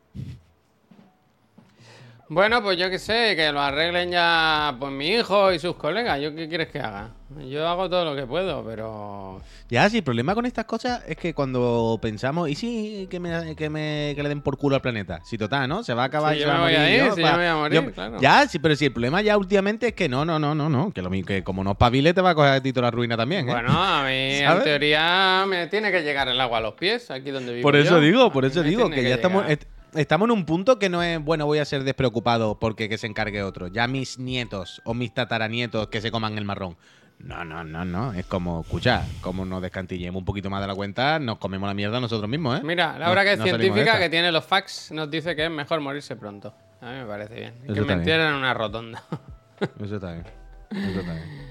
[2.33, 6.21] Bueno, pues yo qué sé, que lo arreglen ya pues mi hijo y sus colegas.
[6.21, 7.11] ¿Yo qué quieres que haga?
[7.49, 9.43] Yo hago todo lo que puedo, pero...
[9.69, 13.57] Ya, sí, el problema con estas cosas es que cuando pensamos, y sí, que, me,
[13.57, 15.21] que, me- que le den por culo al planeta.
[15.25, 15.83] Si total, ¿no?
[15.83, 17.43] Se va a acabar Si yo me voy a ir, yo, si pa- yo me
[17.43, 18.21] voy a morir, claro.
[18.21, 20.93] Ya, sí, pero si el problema ya últimamente es que no, no, no, no, no.
[20.93, 23.17] Que, lo, que como no espabile te va a coger a ti toda la ruina
[23.17, 23.53] también, ¿eh?
[23.53, 27.33] Bueno, a mí en teoría me tiene que llegar el agua a los pies, aquí
[27.33, 28.01] donde vivo Por eso yo.
[28.01, 29.59] digo, por eso digo, que ya estamos, llegar.
[29.95, 33.07] Estamos en un punto que no es, bueno, voy a ser despreocupado porque que se
[33.07, 33.69] encargue otro.
[33.69, 36.77] Ya mis nietos o mis tataranietos que se coman el marrón.
[37.19, 38.13] No, no, no, no.
[38.15, 41.75] Es como, escucha, como nos descantillemos un poquito más de la cuenta, nos comemos la
[41.75, 42.63] mierda nosotros mismos, ¿eh?
[42.65, 45.51] Mira, Laura, No- que es no científica, que tiene los facts, nos dice que es
[45.51, 46.55] mejor morirse pronto.
[46.81, 47.55] A mí me parece bien.
[47.65, 47.99] Eso que está me bien.
[47.99, 49.03] entierren en una rotonda.
[49.85, 50.25] Eso está bien.
[50.71, 51.51] Eso está bien.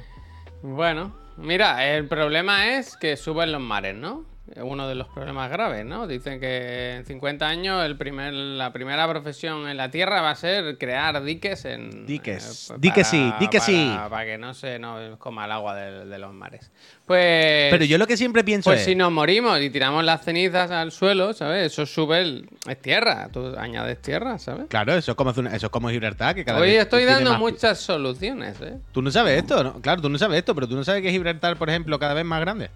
[0.63, 4.25] Bueno, mira, el problema es que suben los mares, ¿no?
[4.55, 6.07] Es Uno de los problemas graves, ¿no?
[6.07, 10.35] Dicen que en 50 años el primer, la primera profesión en la Tierra va a
[10.35, 12.05] ser crear diques en...
[12.05, 12.71] Diques.
[12.71, 13.95] eh, Di que sí, di que para- sí.
[14.09, 16.71] Para que no se nos coma el agua de, de los mares.
[17.05, 17.71] Pues...
[17.71, 18.85] Pero yo lo que siempre pienso Pues es.
[18.85, 21.71] si nos morimos y tiramos las cenizas al suelo, ¿sabes?
[21.71, 22.49] Eso sube el...
[22.67, 24.65] Es tierra, tú añades tierra, ¿sabes?
[24.69, 27.39] Claro, eso es como, eso es como Gibraltar, que cada Hoy vez estoy dando más-
[27.39, 28.77] muchas soluciones, ¿eh?
[28.91, 29.81] Tú no sabes esto, ¿no?
[29.81, 32.25] Claro, tú no sabes esto, pero tú no sabes que Gibraltar, por ejemplo, cada vez
[32.25, 32.69] más grande.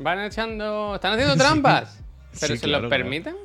[0.00, 0.94] Van echando...
[0.94, 2.00] ¿Están haciendo trampas?
[2.40, 3.02] ¿Pero Sí, se claro, los claro.
[3.04, 3.36] permiten?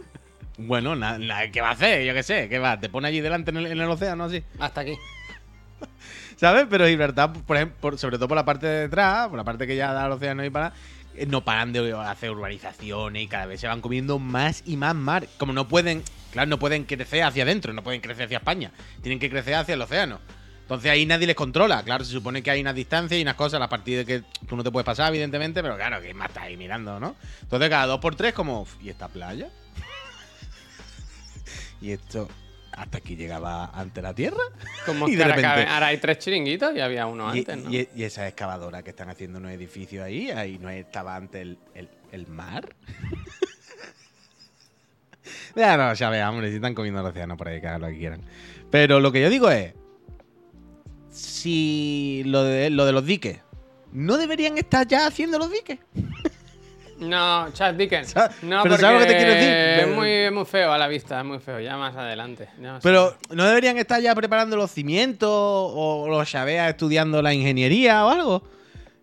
[0.57, 2.03] Bueno, nada, ¿qué va a hacer?
[2.05, 2.79] Yo qué sé, ¿qué va?
[2.79, 4.43] ¿Te pone allí delante en el, en el océano así?
[4.59, 4.93] Hasta aquí.
[6.35, 6.67] ¿Sabes?
[6.69, 9.65] Pero Gibraltar, por ejemplo, por- sobre todo por la parte de detrás, por la parte
[9.65, 10.73] que ya da al océano y para,
[11.15, 14.93] eh, no paran de hacer urbanizaciones y cada vez se van comiendo más y más
[14.95, 15.27] mar.
[15.37, 19.19] Como no pueden, claro, no pueden crecer hacia adentro, no pueden crecer hacia España, tienen
[19.19, 20.19] que crecer hacia el océano.
[20.63, 21.83] Entonces ahí nadie les controla.
[21.83, 24.55] Claro, se supone que hay unas distancias y unas cosas a partir de que tú
[24.55, 27.15] no te puedes pasar, evidentemente, pero claro, que más estás ahí mirando, ¿no?
[27.41, 29.49] Entonces cada dos por tres, como, ¿y esta playa?
[31.81, 32.27] ¿Y esto
[32.71, 34.41] hasta aquí llegaba ante la Tierra?
[34.85, 37.71] Como Y de ahora, repente- ahora hay tres chiringuitos y había uno Y, antes, ¿no?
[37.71, 41.57] y- y esa excavadora que están haciendo unos edificios ahí, ahí no estaba antes el,
[41.75, 42.73] el- el mar.
[45.55, 47.97] ya no, ya hombre, si están comiendo el océano por ahí, que hagan lo que
[47.97, 48.21] quieran.
[48.71, 49.73] Pero lo que yo digo es,
[51.13, 53.39] si lo de, lo de los diques,
[53.91, 55.79] ¿no deberían estar ya haciendo los diques?
[56.99, 58.13] No, Chad Dickens.
[58.43, 59.49] No, pero ¿sabes lo que te quiero decir?
[59.49, 61.59] Es muy, es muy feo a la vista, es muy feo.
[61.59, 62.49] Ya más adelante.
[62.61, 67.33] ya más Pero ¿no deberían estar ya preparando los cimientos o los chaveas estudiando la
[67.33, 68.43] ingeniería o algo?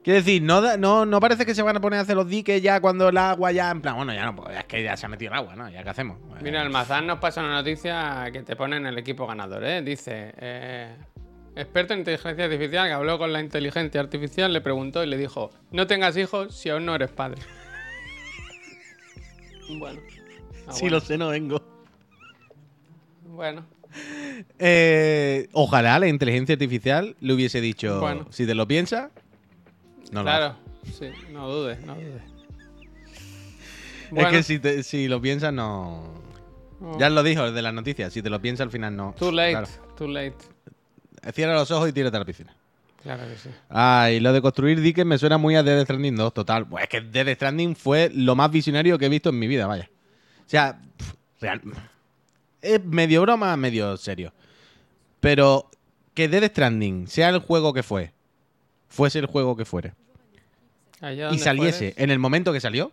[0.02, 2.62] Quiero decir, no, no, no parece que se van a poner a hacer los diques
[2.62, 5.04] ya cuando el agua ya, en plan, bueno, ya no, pues es que ya se
[5.04, 5.68] ha metido el agua, ¿no?
[5.68, 6.16] ¿Ya qué hacemos?
[6.40, 9.82] Mira, el Mazán nos pasa una noticia que te pone en el equipo ganador, ¿eh?
[9.82, 10.96] Dice, eh,
[11.56, 15.50] experto en inteligencia artificial que habló con la inteligencia artificial, le preguntó y le dijo,
[15.72, 17.40] no tengas hijos si aún no eres padre.
[19.78, 20.00] bueno.
[20.66, 20.96] Ah, si bueno.
[20.96, 21.62] lo sé, no vengo.
[23.24, 23.64] Bueno,
[24.58, 28.26] Eh, ojalá la inteligencia artificial le hubiese dicho, Bueno.
[28.30, 29.10] si te lo piensas,
[30.12, 30.56] no lo hagas.
[30.56, 30.70] claro.
[30.96, 32.22] Sí, no dudes, no dudes.
[34.16, 36.14] Es que si, te- si lo piensas, no...
[36.80, 36.96] Oh.
[36.98, 39.14] Ya lo dijo el de las noticias, si te lo piensas al final no.
[39.18, 39.68] Too late, Claro.
[39.96, 40.34] too late.
[41.34, 42.54] Cierra los ojos y tírate a la piscina.
[43.02, 43.48] Claro que sí.
[43.68, 46.66] Ay, lo de construir diques me suena muy a Death Stranding 2, total.
[46.66, 49.66] Pues es que Death Stranding fue lo más visionario que he visto en mi vida,
[49.66, 49.88] vaya.
[50.46, 50.80] O sea,
[51.40, 51.62] real.
[52.60, 54.32] Es medio broma, medio serio.
[55.20, 55.70] Pero
[56.14, 58.12] que Death Stranding sea el juego que fue,
[58.88, 59.94] fuese el juego que fuere,
[61.32, 62.92] y saliese en el momento que salió,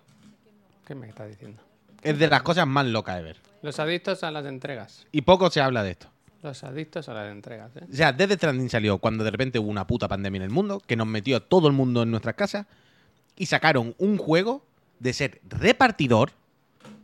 [0.85, 1.61] ¿Qué me estás diciendo?
[2.01, 3.37] es de las cosas más locas de ver.
[3.61, 5.05] Los adictos a las entregas.
[5.11, 6.07] Y poco se habla de esto.
[6.47, 7.85] Los adictos a las entregas, ¿eh?
[7.91, 10.79] O sea, Death Stranding salió cuando de repente hubo una puta pandemia en el mundo
[10.79, 12.67] que nos metió a todo el mundo en nuestras casas
[13.35, 14.65] y sacaron un juego
[14.99, 16.31] de ser repartidor,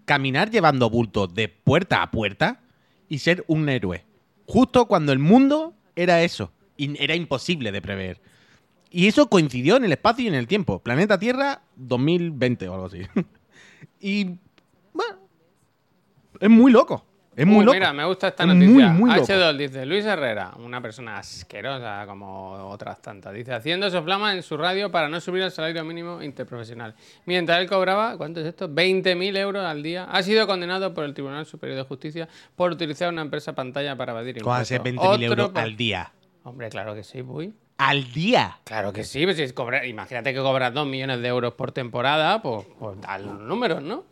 [0.05, 2.61] caminar llevando bultos de puerta a puerta
[3.09, 4.05] y ser un héroe.
[4.47, 6.51] Justo cuando el mundo era eso.
[6.77, 8.21] Era imposible de prever.
[8.89, 10.79] Y eso coincidió en el espacio y en el tiempo.
[10.79, 13.01] Planeta Tierra 2020 o algo así.
[13.99, 14.37] y
[14.93, 15.17] bueno,
[16.39, 17.05] es muy loco.
[17.35, 17.73] Es muy Uh, loco.
[17.73, 18.89] Mira, me gusta esta Es noticia.
[18.89, 19.25] muy, muy loco.
[19.27, 24.55] H2 dice, Luis Herrera, una persona asquerosa como otras tantas, dice, haciendo soflama en su
[24.55, 26.93] radio para no subir el salario mínimo interprofesional.
[27.25, 28.69] Mientras él cobraba, ¿cuánto es esto?
[28.69, 30.03] 20.000 euros al día.
[30.05, 34.11] Ha sido condenado por el Tribunal Superior de Justicia por utilizar una empresa pantalla para
[34.11, 34.67] evadir ¿Cómo impuestos.
[34.67, 36.11] ser 20.000 euros al día?
[36.43, 37.51] Hombre, claro que sí, voy.
[37.79, 38.59] Al día.
[38.65, 41.71] Claro que sí, pues si es cobrar- imagínate que cobras 2 millones de euros por
[41.71, 44.03] temporada, pues, pues da los números, ¿no?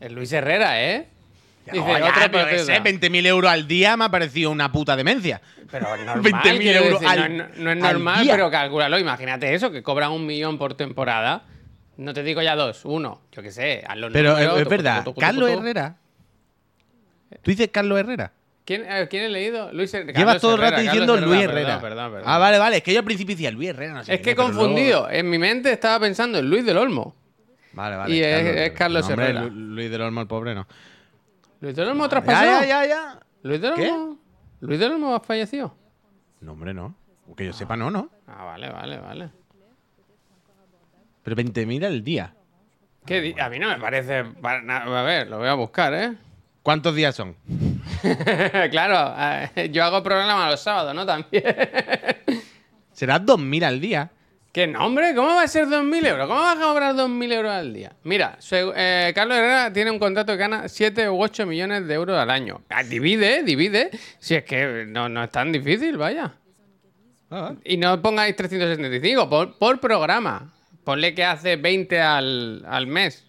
[0.00, 1.08] Es Luis Herrera, ¿eh?
[1.72, 2.64] Dice, Oye, otro pero que partido.
[2.64, 5.40] sé, 20.000 euros al día me ha parecido una puta demencia.
[5.70, 8.50] Pero es normal, 20.000 quiero euros decir, al- no, es- no es al normal, pero
[8.50, 8.98] cálculalo.
[8.98, 11.44] Imagínate eso, que cobran un millón por temporada.
[11.96, 13.84] No te digo ya dos, uno, yo qué sé.
[13.86, 15.50] haz los Pero números, es, verdad, Carlos.
[15.50, 15.96] Herrera.
[17.42, 18.32] ¿Tú dices Carlos Herrera?
[18.64, 19.72] ¿Quién, eh, ¿Quién he leído?
[19.72, 21.80] Luis Llevas todo el rato Herrera, diciendo Luis Herrera, Herrera.
[21.80, 22.28] Perdón, perdón, perdón.
[22.32, 22.76] Ah, vale, vale.
[22.78, 25.10] Es que yo al principio decía Luis Herrera, no sé es que he luego- confundido.
[25.10, 27.14] En mi mente estaba pensando en Luis del Olmo.
[27.72, 28.14] Vale, vale.
[28.14, 29.42] Y es- es Carlos No, hombre, Herrera.
[29.44, 30.66] Lu- Luis del Olmo, el pobre, no.
[31.60, 32.44] ¿Luis del Olmo Ya, traspasó?
[32.44, 33.20] ya, ya, ya.
[33.42, 33.90] ¿Luis del ¿Qué?
[33.90, 34.18] Olmo?
[34.60, 35.74] ¿Luis del Olmo ha fallecido?
[36.40, 36.94] No, hombre, no.
[37.36, 38.10] Que yo sepa, no, no.
[38.26, 39.30] Ah, vale, vale, vale.
[41.22, 42.34] Pero 20.000 al día.
[43.06, 44.24] ¿Qué di- a mí no me parece.
[44.42, 46.14] A ver, lo voy a buscar, ¿eh?
[46.62, 47.36] ¿Cuántos días son?
[48.70, 49.14] claro,
[49.56, 51.06] eh, yo hago programa los sábados, ¿no?
[51.06, 51.44] También.
[52.92, 54.10] Será 2.000 al día.
[54.52, 55.14] ¿Qué nombre?
[55.14, 56.26] ¿Cómo va a ser 2.000 euros?
[56.26, 57.92] ¿Cómo vas a cobrar 2.000 euros al día?
[58.02, 61.94] Mira, su- eh, Carlos Herrera tiene un contrato que gana 7 u 8 millones de
[61.94, 62.62] euros al año.
[62.68, 63.90] Ah, divide, divide.
[64.18, 66.34] Si es que no, no es tan difícil, vaya.
[67.30, 70.52] Ah, Y no pongáis 375 por, por programa.
[70.82, 73.24] Ponle que hace 20 al, al mes.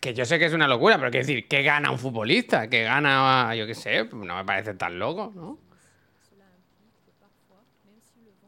[0.00, 2.68] Que yo sé que es una locura, pero quiero decir, ¿qué gana un futbolista?
[2.70, 4.04] ¿Qué gana, yo qué sé?
[4.10, 5.58] No me parece tan loco, ¿no?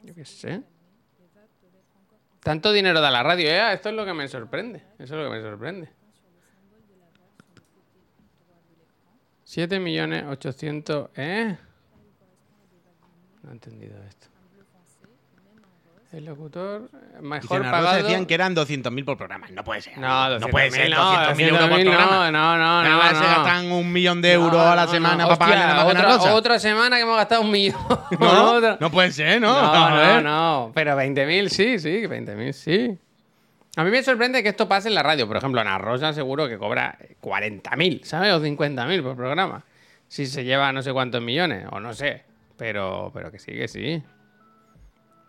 [0.05, 0.63] Yo qué sé.
[2.43, 3.73] Tanto dinero da la radio, ¿eh?
[3.73, 4.83] Esto es lo que me sorprende.
[4.99, 5.91] Eso es lo que me sorprende.
[9.45, 11.57] 7 millones 800, ¿eh?
[13.43, 14.32] No he entendido esto.
[16.13, 18.03] El locutor Y mejor Rosa pagado.
[18.03, 19.47] decían que eran 200.000 por programa.
[19.51, 19.97] No puede ser.
[19.97, 22.31] No, no puede 200.000 ser no, 200.000 euros por 200.000 programa.
[22.31, 23.21] no, no, no, no, se no.
[23.21, 26.35] gastan un millón de euros a la No, semana no, para Cena otra, Rosa.
[26.35, 27.77] otra semana que hemos gastado un millón.
[28.21, 29.55] No, no puede ser, ¿no?
[29.55, 30.73] No, no, no.
[30.75, 32.99] Pero 20.000 sí, sí, 20.000 sí.
[33.77, 35.27] A mí me sorprende que esto pase en la radio.
[35.27, 38.35] Por ejemplo, Ana Rosa seguro que cobra 40.000, ¿sabes?
[38.35, 39.65] O 50.000 por programa.
[40.09, 42.23] Si se lleva no sé cuántos millones, o no sé.
[42.59, 44.03] Pero, pero que sí, que sí.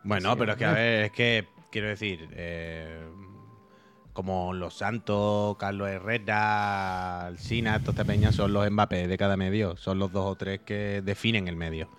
[0.04, 3.02] Bueno, pero es que, a ver, es que, quiero decir, eh,
[4.14, 9.76] como Los Santos, Carlos Herrera, Alcina, estos peñas son los Mbappé de cada medio.
[9.78, 11.90] Son los dos o tres que definen el medio.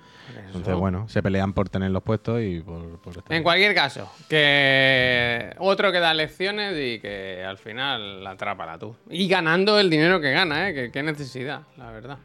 [0.47, 3.37] Entonces, bueno, se pelean por tener los puestos y por, por estar.
[3.37, 8.97] En cualquier caso, que otro que da lecciones y que al final la atrapa tú.
[9.11, 10.75] Y ganando el dinero que gana, ¿eh?
[10.75, 12.19] Que, qué necesidad, la verdad.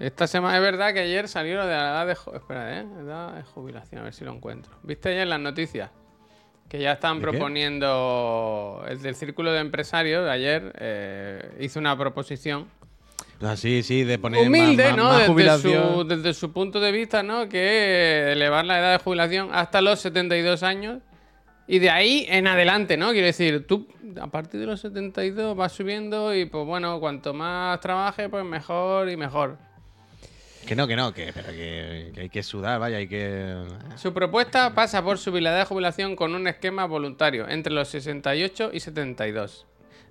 [0.00, 2.86] Esta semana es verdad que ayer salió lo de la edad de, espera, ¿eh?
[3.00, 4.72] edad de jubilación, a ver si lo encuentro.
[4.82, 5.90] ¿Viste ayer las noticias?
[6.68, 12.68] Que ya están proponiendo, el del círculo de empresarios de ayer eh, hizo una proposición
[13.42, 15.04] Ah, sí, sí, de poner humilde, más, ¿no?
[15.04, 15.94] más desde, jubilación.
[15.94, 17.48] su, desde su punto de vista, ¿no?
[17.48, 20.98] Que elevar la edad de jubilación hasta los 72 años
[21.66, 23.12] y de ahí en adelante, ¿no?
[23.12, 23.88] Quiero decir, tú
[24.20, 29.08] a partir de los 72 vas subiendo y pues bueno, cuanto más trabajes, pues mejor
[29.08, 29.56] y mejor.
[30.66, 33.64] Que no, que no, que, pero que, que hay que sudar, vaya, hay que.
[33.96, 37.88] Su propuesta pasa por subir la edad de jubilación con un esquema voluntario entre los
[37.88, 39.66] 68 y 72,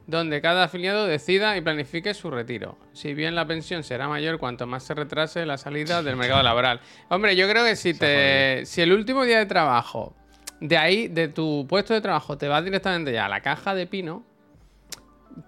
[0.08, 2.78] donde cada afiliado decida y planifique su retiro.
[2.94, 6.82] Si bien la pensión será mayor cuanto más se retrase la salida del mercado laboral.
[7.10, 10.16] Hombre, yo creo que si, te, si el último día de trabajo,
[10.60, 13.88] de ahí, de tu puesto de trabajo, te vas directamente ya a la caja de
[13.88, 14.26] pino,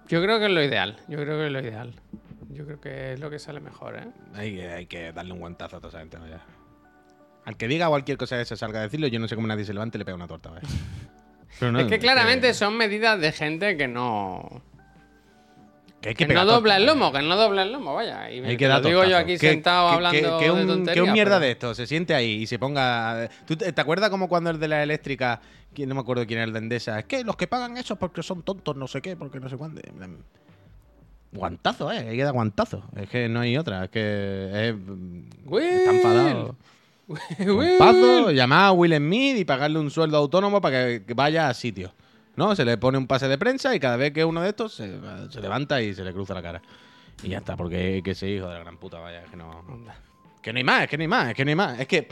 [0.08, 0.96] yo creo que es lo ideal.
[1.08, 1.94] Yo creo que es lo ideal.
[2.52, 4.08] Yo creo que es lo que sale mejor, ¿eh?
[4.34, 6.40] Hay, que- hay que darle un guantazo a toda esa gente, vaya.
[7.44, 9.64] Al que diga cualquier cosa que se salga a decirlo, yo no sé cómo nadie
[9.64, 10.52] se levante y le pega una torta.
[11.60, 14.62] Pero no, es que claramente son medidas de gente que no...
[16.00, 18.30] que hay Que, pegar no dobla el lomo, que no dobla el lomo, vaya.
[18.30, 20.66] Y Hay que lo digo yo aquí Que- sentado que- hablando que, que de un,
[20.66, 20.94] tonterías.
[20.94, 23.28] que un mierda pero- de esto se siente ahí y se ponga.
[23.46, 25.40] ¿Tú te, te acuerdas como cuando el de la eléctrica,
[25.74, 26.98] quién no me acuerdo quién era el de Endesa?
[26.98, 29.48] Es que los que pagan eso es porque son tontos, no sé qué, porque no
[29.48, 29.80] sé cuándo.
[31.32, 32.84] Guantazo, eh, hay que dar guantazo.
[32.94, 34.74] Es que no hay otra, es que es,
[35.46, 35.64] Will.
[35.64, 36.56] está enfadado.
[37.38, 37.78] Will.
[37.78, 41.92] Pazo, llamar a Will Smith y pagarle un sueldo autónomo para que, vaya a sitio.
[42.36, 42.56] ¿No?
[42.56, 44.90] Se le pone un pase de prensa y cada vez que uno de estos se,
[45.30, 46.62] se levanta y se le cruza la cara.
[47.22, 49.64] Y ya está, porque que ese hijo de la gran puta, vaya, es que no.
[50.42, 51.80] Que no hay más, es que no hay más, es que no hay más.
[51.80, 52.08] Es que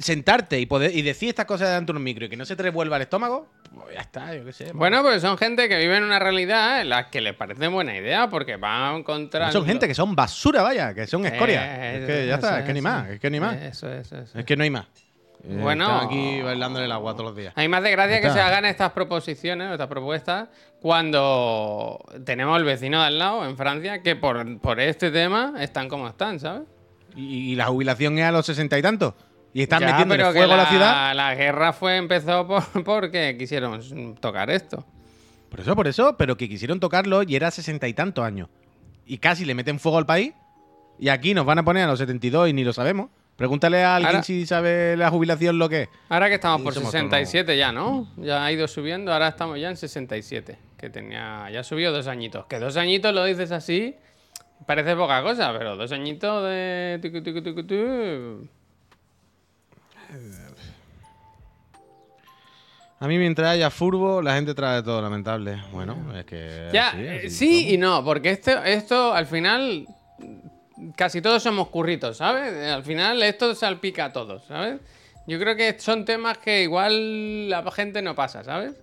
[0.00, 2.56] sentarte y poder y decir estas cosas delante de un micro y que no se
[2.56, 3.46] te revuelva el estómago,
[3.92, 4.72] ya está, yo qué sé.
[4.72, 7.96] Bueno, pues son gente que vive en una realidad en la que les parece buena
[7.96, 9.50] idea porque van contra...
[9.52, 11.92] son gente que son basura, vaya, que son escoria.
[11.94, 13.56] Eh, es que ya está, eso, es que ni más, es que ni más.
[13.56, 14.38] Eso, eso, eso.
[14.38, 14.86] Es que no hay más.
[15.44, 15.84] Eh, Bueno.
[15.84, 17.52] están aquí bailándole el agua todos los días.
[17.56, 20.48] A mí me hace gracia que se hagan estas proposiciones, estas propuestas,
[20.80, 25.88] cuando tenemos el vecino de al lado, en Francia, que por, por este tema están
[25.88, 26.62] como están, ¿sabes?
[27.14, 29.14] Y, y la jubilación es a los sesenta y tantos.
[29.56, 31.14] Y están Ya, metiendo pero que fuego a la ciudad.
[31.14, 33.80] La guerra fue empezó por, porque quisieron
[34.20, 34.84] tocar esto.
[35.48, 38.50] Por eso, por eso, pero que quisieron tocarlo y era sesenta y tantos años.
[39.06, 40.34] Y casi le meten fuego al país.
[40.98, 43.08] Y aquí nos van a poner a los 72 y ni lo sabemos.
[43.36, 45.88] Pregúntale a alguien Ahora- si sabe la jubilación lo que es.
[46.10, 48.08] Ahora que estamos por somos 67 ya, ¿no?
[48.18, 50.58] Ya ha ido subiendo, ahora estamos ya en 67.
[50.76, 51.48] Que tenía.
[51.50, 52.44] Ya subió dos añitos.
[52.44, 53.94] Que dos añitos lo dices así.
[54.66, 56.98] Parece poca cosa, pero dos añitos de.
[62.98, 65.62] A mí mientras haya furbo, la gente trae todo lamentable.
[65.70, 66.70] Bueno, es que...
[66.72, 69.86] Ya, así, eh, así sí y no, porque esto, esto al final.
[70.96, 72.52] Casi todos somos curritos, ¿sabes?
[72.52, 74.80] Eh, Al final esto salpica a todos, ¿sabes?
[75.26, 78.74] Yo creo que son temas que igual la gente no pasa, ¿sabes?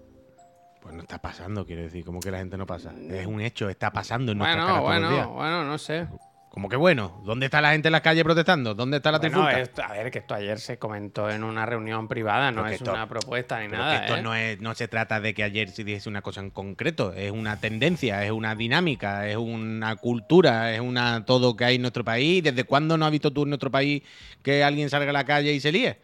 [0.81, 2.03] Pues no está pasando, quiero decir.
[2.03, 2.91] Como que la gente no pasa.
[3.09, 5.27] Es un hecho, está pasando en nuestra Bueno, todos los bueno, días.
[5.27, 6.07] bueno, no sé.
[6.53, 8.75] Como que bueno, ¿dónde está la gente en las calles protestando?
[8.75, 9.59] ¿Dónde está la Bueno, trifulca?
[9.59, 12.91] esto- a ver, que esto ayer se comentó en una reunión privada, no es esto-
[12.93, 13.89] una propuesta ni nada.
[14.01, 14.21] que esto ¿eh?
[14.21, 17.31] no, es, no se trata de que ayer se dijese una cosa en concreto, es
[17.31, 22.03] una tendencia, es una dinámica, es una cultura, es una todo que hay en nuestro
[22.03, 22.43] país.
[22.43, 24.03] ¿Desde cuándo no has visto tú en nuestro país
[24.43, 25.97] que alguien salga a la calle y se líe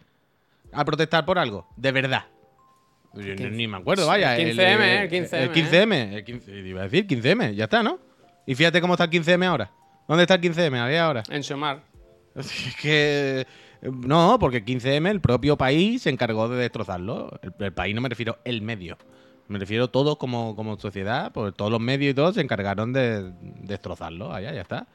[0.72, 1.68] a protestar por algo?
[1.76, 2.24] De verdad.
[3.14, 4.36] Yo ni- ni me acuerdo, vaya.
[4.36, 8.00] el 15M, el 15M, El 15M, el 15 iba a decir 15M, ya está, ¿no?
[8.46, 9.70] Y fíjate cómo está el 15M ahora.
[10.10, 10.76] ¿Dónde está el 15M?
[10.76, 11.22] A ver ahora.
[11.30, 11.84] En Sumar.
[12.34, 13.46] Es que.
[13.80, 17.30] No, porque el 15M, el propio país se encargó de destrozarlo.
[17.42, 18.98] El, el país no me refiero el medio.
[19.46, 23.32] Me refiero todos como, como sociedad, pues todos los medios y todos se encargaron de
[23.62, 24.32] destrozarlo.
[24.32, 24.88] Allá, ya está.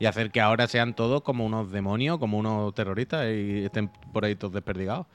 [0.00, 4.24] Y hacer que ahora sean todos como unos demonios, como unos terroristas y estén por
[4.24, 5.06] ahí todos desperdigados.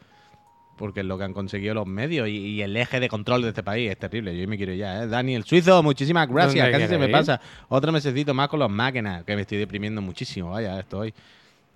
[0.77, 3.49] Porque es lo que han conseguido los medios y, y el eje de control de
[3.49, 4.39] este país es terrible.
[4.39, 5.07] Yo me quiero ir ya, ¿eh?
[5.07, 6.65] Dani, el suizo, muchísimas gracias.
[6.65, 7.41] ¿Dónde Casi se me pasa.
[7.67, 10.51] Otro mesecito más con los máquinas, que me estoy deprimiendo muchísimo.
[10.51, 11.13] Vaya, estoy.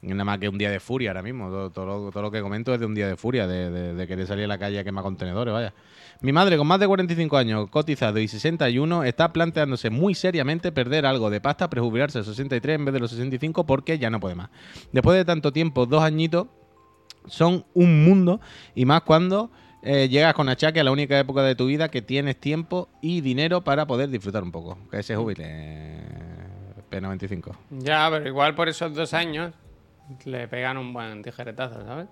[0.04, 1.50] Nada más que un día de furia ahora mismo.
[1.50, 3.94] Todo, todo lo, todo lo que comento es de un día de furia, de, de-
[3.94, 5.74] de querer salir a la calle a quemar contenedores, vaya.
[6.22, 11.06] Mi madre, con más de 45 años, cotizado y 61, está planteándose muy seriamente perder
[11.06, 14.36] algo de pasta, prejubilarse a 63 en vez de los 65 porque ya no puede
[14.36, 14.50] más.
[14.92, 16.48] Después de tanto tiempo, dos añitos
[17.28, 18.40] son un mundo
[18.76, 19.52] y más cuando
[19.84, 23.22] eh, llegas con achaque a la única época de tu vida que tienes tiempo y
[23.22, 24.78] dinero para poder disfrutar un poco.
[24.92, 26.04] Que se jubile eh,
[26.92, 27.56] P95.
[27.72, 29.54] Ya, pero igual por esos dos años
[30.26, 32.08] le pegan un buen tijeretazo, ¿sabes?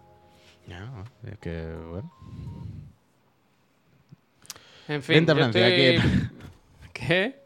[0.67, 0.89] Ya,
[1.25, 2.11] es que, bueno.
[4.87, 6.29] En fin, Vente a Francia, estoy-
[6.93, 7.39] ¿Qué?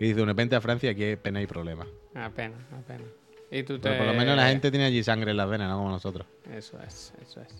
[0.00, 1.86] Y dice, una vente a Francia, aquí hay pena y problema.
[2.14, 3.08] Apenas, apenas.
[3.56, 3.88] Y tú te...
[3.88, 6.26] Pero por lo menos la gente tiene allí sangre en las venas, no como nosotros.
[6.52, 7.54] Eso es, eso es.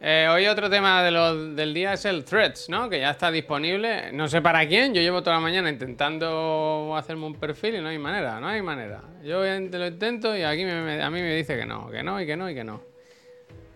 [0.00, 2.90] Eh, hoy otro tema de lo- del día es el Threads, ¿no?
[2.90, 4.10] Que ya está disponible.
[4.12, 4.92] No sé para quién.
[4.92, 8.60] Yo llevo toda la mañana intentando hacerme un perfil y no hay manera, no hay
[8.62, 9.00] manera.
[9.22, 12.20] Yo lo intento y aquí me- me- a mí me dice que no, que no
[12.20, 12.82] y que no y que no.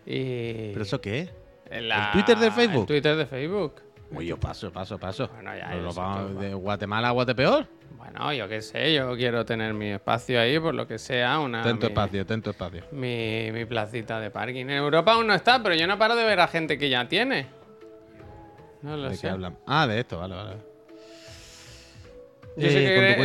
[0.05, 0.73] Y...
[0.73, 1.31] ¿Pero eso qué es?
[1.71, 2.81] en la- ¿El Twitter de Facebook?
[2.83, 3.75] El Twitter de Facebook.
[4.21, 5.29] Yo paso, paso, paso.
[5.35, 7.67] Bueno, ya, Pero vamos- todo, de Guatemala a Guatepeor.
[7.97, 11.63] Bueno, yo qué sé, yo quiero tener mi espacio ahí, por lo que sea, una...
[11.63, 12.85] Ten tu mi- espacio, ten tu espacio.
[12.93, 14.63] Mi, mi placita de parking.
[14.67, 17.09] En Europa aún no está, pero yo no paro de ver a gente que ya
[17.09, 17.47] tiene.
[18.83, 19.29] No lo ¿De qué sé.
[19.29, 19.59] hablan?
[19.67, 20.57] Ah, de esto, vale, vale.
[22.57, 22.71] Yo Eh,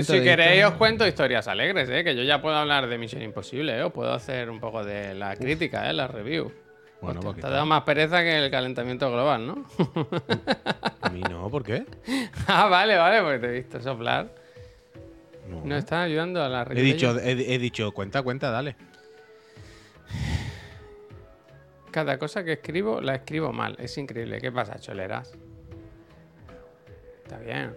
[0.04, 2.04] si de queréis os cuento historias alegres, ¿eh?
[2.04, 3.84] que yo ya puedo hablar de Misión Imposible, ¿eh?
[3.84, 5.94] os puedo hacer un poco de la crítica, ¿eh?
[5.94, 6.52] la review.
[7.02, 9.66] Bueno, Hostia, porque te ha dado más pereza que el calentamiento global, ¿no?
[11.02, 11.86] a mí no, ¿por qué?
[12.48, 14.30] ah, vale, vale, porque te he visto soplar.
[15.50, 15.64] No.
[15.66, 18.76] No está ayudando a la He dicho, he, he dicho, cuenta, cuenta, dale.
[21.90, 23.76] Cada cosa que escribo la escribo mal.
[23.80, 24.40] Es increíble.
[24.40, 25.34] ¿Qué pasa, choleras?
[27.24, 27.76] Está bien.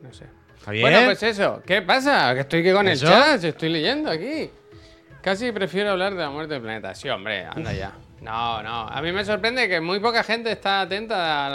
[0.00, 0.26] No sé.
[0.56, 0.82] ¿Está bien?
[0.82, 1.62] Bueno, pues eso.
[1.64, 2.34] ¿Qué pasa?
[2.34, 3.06] Que estoy que con ¿Eso?
[3.06, 3.44] el chat.
[3.44, 4.50] Estoy leyendo aquí.
[5.20, 6.94] Casi prefiero hablar de la muerte del planeta.
[6.94, 7.92] Sí, hombre, anda ya.
[8.22, 8.86] No, no.
[8.88, 11.50] A mí me sorprende que muy poca gente está atenta a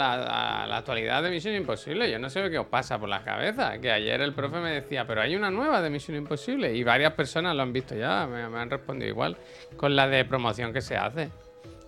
[0.66, 2.10] la, actualidad de Misión Imposible.
[2.10, 3.78] Yo no sé qué os pasa por la cabeza.
[3.78, 6.74] Que ayer el profe me decía, pero hay una nueva de Misión Imposible.
[6.74, 8.26] Y varias personas lo han visto ya.
[8.26, 9.38] Me, han respondido igual.
[9.78, 11.30] Con la de promoción que se hace.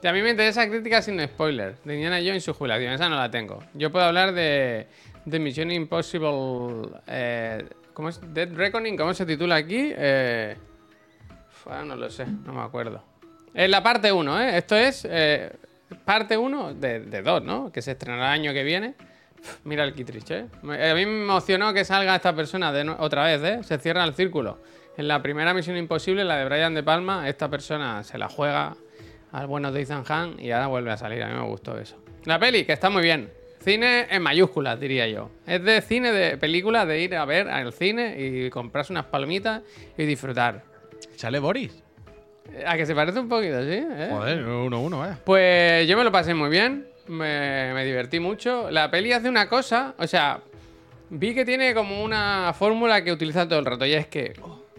[0.03, 1.75] Y a mí me interesa crítica sin spoiler.
[1.85, 2.95] De Indiana Jones y su jubilación.
[2.95, 3.63] Esa no la tengo.
[3.75, 4.87] Yo puedo hablar de,
[5.27, 6.89] de Mission Impossible.
[7.07, 8.19] Eh, ¿Cómo es?
[8.33, 8.97] Dead Reckoning.
[8.97, 9.93] ¿Cómo se titula aquí?
[9.95, 10.57] Eh,
[11.85, 12.25] no lo sé.
[12.25, 13.10] No me acuerdo.
[13.55, 14.59] Es la parte 1, ¿eh?
[14.59, 15.51] Esto es eh,
[16.05, 17.73] parte 1 de 2, ¿no?
[17.73, 18.95] Que se estrenará el año que viene.
[19.65, 20.47] Mira el Kittridge, ¿eh?
[20.63, 23.63] A mí me emocionó que salga esta persona de otra vez, ¿eh?
[23.63, 24.59] Se cierra el círculo.
[24.97, 28.77] En la primera Misión Imposible, la de Brian De Palma, esta persona se la juega
[29.33, 31.23] al bueno de Ethan Hunt y ahora vuelve a salir.
[31.23, 31.97] A mí me gustó eso.
[32.25, 33.33] La peli, que está muy bien.
[33.63, 35.31] Cine en mayúsculas, diría yo.
[35.47, 39.63] Es de cine, de película, de ir a ver al cine y comprarse unas palomitas
[39.97, 40.65] y disfrutar.
[41.17, 41.83] ¿Sale Boris?
[42.67, 43.75] A que se parece un poquito, ¿sí?
[43.75, 44.09] ¿Eh?
[44.11, 45.19] Joder, uno, uno, vaya.
[45.25, 48.71] Pues yo me lo pasé muy bien, me, me divertí mucho.
[48.71, 50.41] La peli hace una cosa, o sea,
[51.11, 54.33] vi que tiene como una fórmula que utiliza todo el rato y es que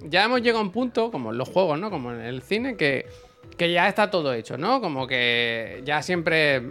[0.03, 1.89] ya hemos llegado a un punto, como en los juegos, ¿no?
[1.89, 3.05] Como en el cine, que,
[3.57, 4.81] que ya está todo hecho, ¿no?
[4.81, 6.61] Como que ya siempre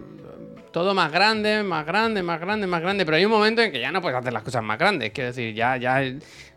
[0.73, 3.81] todo más grande, más grande, más grande, más grande, pero hay un momento en que
[3.81, 6.01] ya no puedes hacer las cosas más grandes, quiero decir, ya, ya,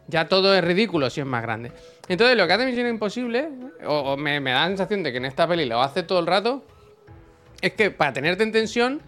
[0.07, 1.71] ya todo es ridículo si es más grande.
[2.07, 3.49] Entonces lo que hace Misión Imposible,
[3.85, 6.65] o, me, da la sensación de que en esta peli lo hace todo el rato,
[7.61, 9.01] es que para tenerte en tensión,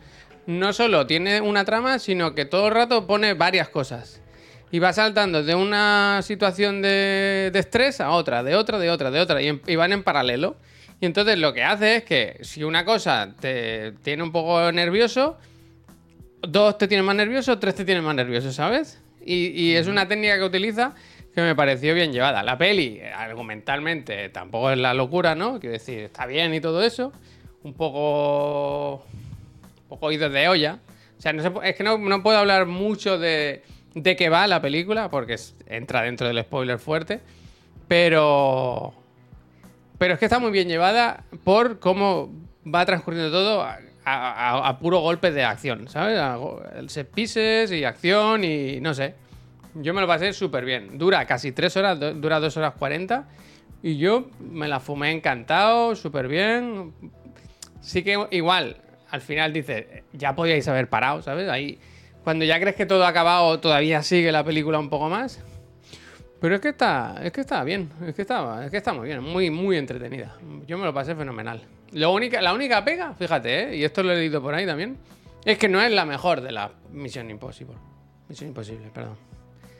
[0.45, 4.21] no solo tiene una trama, sino que todo el rato pone varias cosas.
[4.71, 9.19] Y va saltando de una situación de, estrés a otra, de otra, de otra, de
[9.19, 10.55] otra, y, y van en paralelo.
[11.01, 15.37] Y entonces lo que hace es que si una cosa te tiene un poco nervioso,
[16.41, 19.01] dos te tienen más nervioso, tres te tienen más nervioso, ¿sabes?
[19.25, 20.93] Y, y es una técnica que utiliza
[21.33, 22.43] que me pareció bien llevada.
[22.43, 25.59] La peli, argumentalmente, tampoco es la locura, ¿no?
[25.59, 27.11] Quiero decir, está bien y todo eso.
[27.63, 29.05] Un poco.
[29.81, 30.79] Un poco ido de olla.
[31.17, 33.63] O sea, no se es que no, no puedo hablar mucho de,
[33.95, 35.35] de qué va la película, porque
[35.67, 37.19] entra dentro del spoiler fuerte.
[37.87, 38.93] Pero.
[39.97, 42.31] Pero es que está muy bien llevada por cómo
[42.67, 46.19] va transcurriendo todo a, a- a- a puro golpe de acción, ¿sabes?
[46.91, 49.15] Set pieces y acción y no sé.
[49.75, 50.97] Yo me lo pasé súper bien.
[50.97, 53.27] Dura casi 3 horas, dura 2 horas 40.
[53.83, 56.93] Y yo me la fumé encantado, súper bien.
[57.81, 58.77] Sí que igual,
[59.11, 61.49] al final dices, ya podíais haber parado, ¿sabes?
[61.49, 61.77] Ahí,
[62.23, 65.43] cuando ya crees que todo ha acabado, todavía sigue la película un poco más.
[66.41, 69.21] Pero es que está, es que está bien, es que está, es que muy bien,
[69.21, 70.35] muy, muy entretenida.
[70.67, 71.61] Yo me lo pasé fenomenal.
[71.91, 73.77] La única pega, fíjate, ¿eh?
[73.77, 74.97] y esto lo he leído por ahí también,
[75.45, 77.75] es que no es la mejor de la Misión Impossible.
[78.27, 79.34] Misión Imposible, perdón.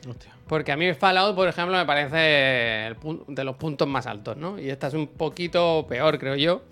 [0.08, 0.32] Hostia.
[0.46, 2.96] Porque a mí Fallout, por ejemplo, me parece el
[3.28, 4.58] de los puntos más altos, ¿no?
[4.58, 6.62] Y esta es un poquito peor, creo yo.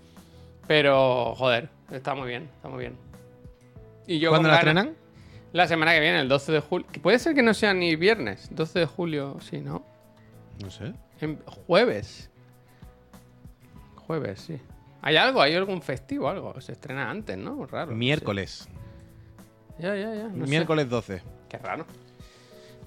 [0.67, 2.97] Pero, joder, está muy bien, está muy bien.
[4.07, 4.95] Y yo ¿Cuándo la estrenan?
[5.53, 6.87] La semana que viene, el 12 de julio.
[7.01, 8.49] Puede ser que no sea ni viernes.
[8.51, 9.85] 12 de julio, sí, ¿no?
[10.61, 10.93] No sé.
[11.21, 12.29] En jueves.
[13.95, 14.59] Jueves, sí.
[15.01, 15.41] ¿Hay algo?
[15.41, 16.29] ¿Hay algún festivo?
[16.29, 16.59] Algo.
[16.61, 17.65] Se estrena antes, ¿no?
[17.67, 17.93] Raro.
[17.93, 18.67] Miércoles.
[19.79, 20.27] Ya, ya, ya.
[20.27, 20.49] no sé.
[20.49, 21.21] Miércoles 12.
[21.47, 21.85] Qué raro.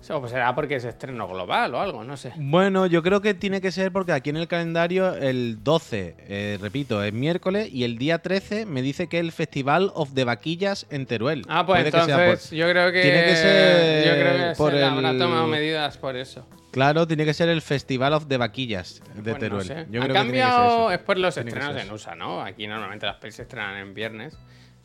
[0.01, 2.33] Eso pues será porque es estreno global o algo, no sé.
[2.37, 6.57] Bueno, yo creo que tiene que ser porque aquí en el calendario el 12, eh,
[6.61, 10.23] repito, es miércoles y el día 13 me dice que es el Festival of the
[10.25, 11.43] Vaquillas en Teruel.
[11.49, 13.03] Ah, pues Puede por- entonces yo creo que.
[13.03, 16.47] Tiene que ser Yo creo que por se le habrá el- tomado medidas por eso.
[16.71, 19.65] Claro, tiene que ser el Festival of the Vaquillas de Pues no Teruel.
[19.67, 19.87] sé.
[19.91, 20.15] Yo creo que tiene que ser
[20.49, 20.67] cambiado.
[20.69, 20.93] eso.
[20.93, 21.91] Es por los Tiene estrenos en.
[21.91, 22.41] USA, ¿no?
[22.41, 24.39] Aquí normalmente las pelis se estrenan en viernes.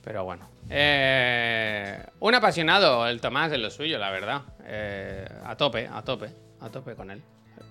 [0.04, 0.50] Pero bueno.
[0.70, 4.42] Eh, un apasionado, el Tomás, de lo suyo, la verdad.
[4.66, 6.30] Eh, a tope, a tope,
[6.62, 7.22] a tope con él.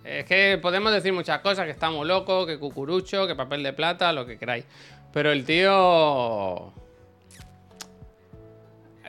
[0.05, 3.73] Es que podemos decir muchas cosas, que está muy loco, que cucurucho, que papel de
[3.73, 4.65] plata, lo que queráis.
[5.13, 6.73] Pero el tío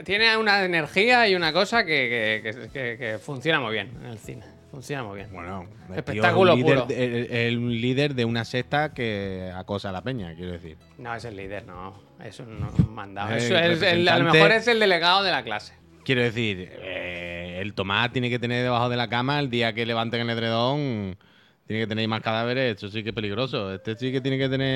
[0.05, 4.05] tiene una energía y una cosa que, que- que- que- que funciona muy bien en
[4.07, 4.43] el cine.
[4.71, 5.29] Funciona muy bien.
[5.31, 6.95] Bueno, el tío Espectáculo es un líder, puro.
[6.95, 10.77] el- el- líder de una secta que acosa a la peña, quiero decir.
[10.97, 11.93] No, es el líder, no.
[12.23, 13.33] Es un, mandado.
[13.33, 15.73] Eh, Eso es el- a lo mejor es el delegado de la clase.
[16.05, 19.85] Quiero decir, eh, el Tomás tiene que tener debajo de la cama el día que
[19.85, 21.17] levanten el edredón.
[21.65, 23.73] Tiene que tener más cadáveres, eso sí que es peligroso.
[23.73, 24.67] Este sí que tiene que tener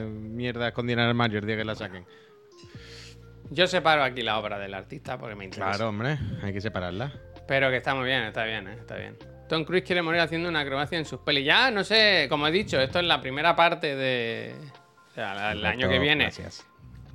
[0.00, 2.04] eh, mierda escondida en el armario el día que la saquen.
[3.50, 5.70] Yo separo aquí la obra del artista porque me interesa.
[5.70, 7.12] Claro, hombre, hay que separarla.
[7.46, 9.16] Pero que está muy bien, está bien, eh, está bien.
[9.48, 11.46] Tom Cruise quiere morir haciendo una acrobacia en sus pelis.
[11.46, 14.54] Ya, no sé, como he dicho, esto es la primera parte de.
[15.10, 16.24] O sea, la- el año que viene.
[16.24, 16.66] Gracias.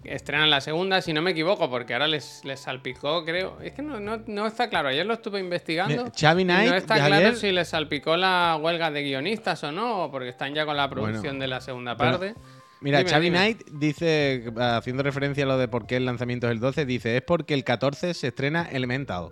[0.05, 3.59] Estrenan la segunda, si no me equivoco, porque ahora les, les salpicó, creo.
[3.61, 4.89] Es que no, no, no está claro.
[4.89, 6.11] Ayer lo estuve investigando.
[6.19, 10.09] Xavi Knight, no está claro ayer- si les salpicó la huelga de guionistas o no,
[10.11, 12.35] porque están ya con la producción Bueno, de la segunda parte.
[12.81, 13.37] Mira, Dime, Xavi dime.
[13.37, 17.15] Knight dice, haciendo referencia a lo de por qué el lanzamiento es el 12, dice,
[17.15, 19.29] es porque el 14 se estrena Elemental.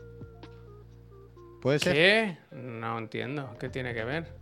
[1.61, 1.93] ¿Puede ser?
[1.93, 2.37] ¿Qué?
[2.55, 3.55] No entiendo.
[3.59, 4.40] ¿Qué tiene que ver?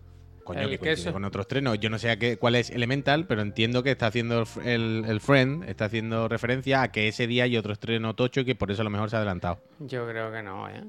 [0.49, 1.13] Coño, El que queso.
[1.13, 1.75] con otro estreno.
[1.75, 5.19] Yo no sé a qué, cuál es Elemental, pero entiendo que está haciendo el, el-
[5.21, 8.71] Friend, está haciendo referencia a que ese día hay otro estreno tocho y que por
[8.71, 9.61] eso a lo mejor se ha adelantado.
[9.77, 10.83] Yo creo que no, ¿eh?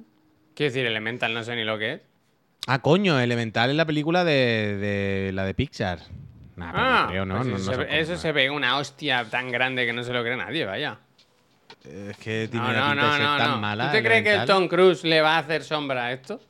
[0.55, 2.01] Quiero decir, Elemental no sé ni lo que es.
[2.69, 5.99] Ah, coño, Elemental es la película de, de- la de Pixar.
[6.57, 7.35] Nah, Ah, no creo, ¿no?
[7.37, 10.13] pues No- eso, no se, eso se pega una hostia tan grande que no se
[10.15, 10.99] lo cree nadie, vaya.
[11.85, 13.59] Es que tiene No, no, no, tan no.
[13.59, 13.87] mala.
[13.91, 14.47] ¿Tú te crees que el.
[14.47, 16.41] Tom Cruise le va a hacer sombra a esto?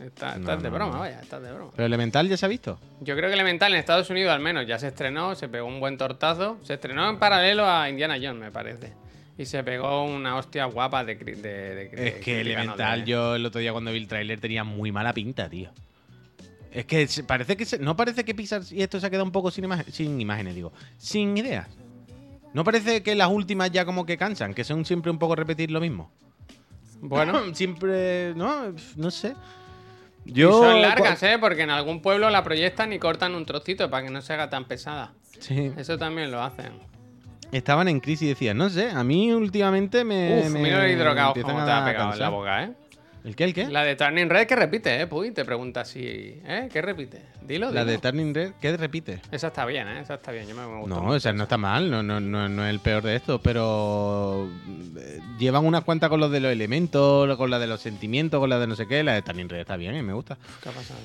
[0.00, 0.98] Está- Estás No, de no, broma, no.
[1.00, 1.70] vaya, estás de broma.
[1.76, 2.78] Pero Elemental ya se ha visto.
[3.00, 5.78] Yo creo que Elemental en Estados Unidos al menos ya se estrenó, se pegó un
[5.80, 6.58] buen tortazo.
[6.62, 8.92] Se estrenó en paralelo a Indiana Jones, me parece.
[9.36, 11.14] Y se pegó una hostia guapa de...
[11.16, 12.40] de, de- de Es que.
[12.40, 15.70] Elemental, yo el otro día cuando vi el tráiler tenía muy mala pinta, tío.
[16.72, 19.32] Es que parece que se- no parece que Pixar y esto se ha quedado un
[19.32, 21.68] poco sin, ima- sin imágenes, digo, sin ideas.
[22.54, 25.70] No parece que las últimas ya como que cansan, que son siempre un poco repetir
[25.70, 26.10] lo mismo.
[27.00, 29.34] Bueno, siempre, no, no sé.
[30.34, 31.36] Y son largas, ¿eh?
[31.40, 34.50] Porque en algún pueblo la proyectan y cortan un trocito para que no se haga
[34.50, 35.12] tan pesada.
[35.38, 35.72] Sí.
[35.76, 36.72] Eso también lo hacen.
[37.52, 40.40] Estaban en crisis y decían, no sé, a mí últimamente me.
[40.40, 42.30] Uf, me mira el hidrocao como te ha pegado en la cansar.
[42.30, 42.72] boca, ¿eh?
[43.22, 43.44] ¿El qué?
[43.44, 43.66] ¿El qué?
[43.68, 45.06] La de Turning Red que repite, ¿eh?
[45.06, 46.00] Puy, te pregunta si...
[46.02, 46.68] ¿Eh?
[46.72, 47.20] ¿Qué repite?
[47.42, 47.92] Dilo, La dilo.
[47.92, 49.20] de Turning Red, ¿qué repite?
[49.30, 50.00] Esa está bien, ¿eh?
[50.00, 52.48] Esa está bien, yo me, me gusta No, esa no está mal, no, no, no,
[52.48, 54.48] no es el peor de esto, pero
[54.98, 58.48] eh, llevan unas cuantas con los de los elementos, con la de los sentimientos, con
[58.48, 60.38] la de no sé qué, la de Turning Red está bien, eh, me gusta.
[60.62, 61.00] ¿Qué ha pasado.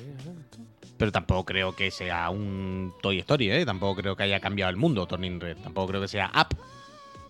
[0.96, 3.66] Pero tampoco creo que sea un Toy Story, ¿eh?
[3.66, 6.56] Tampoco creo que haya cambiado el mundo Turning Red, tampoco creo que sea Up.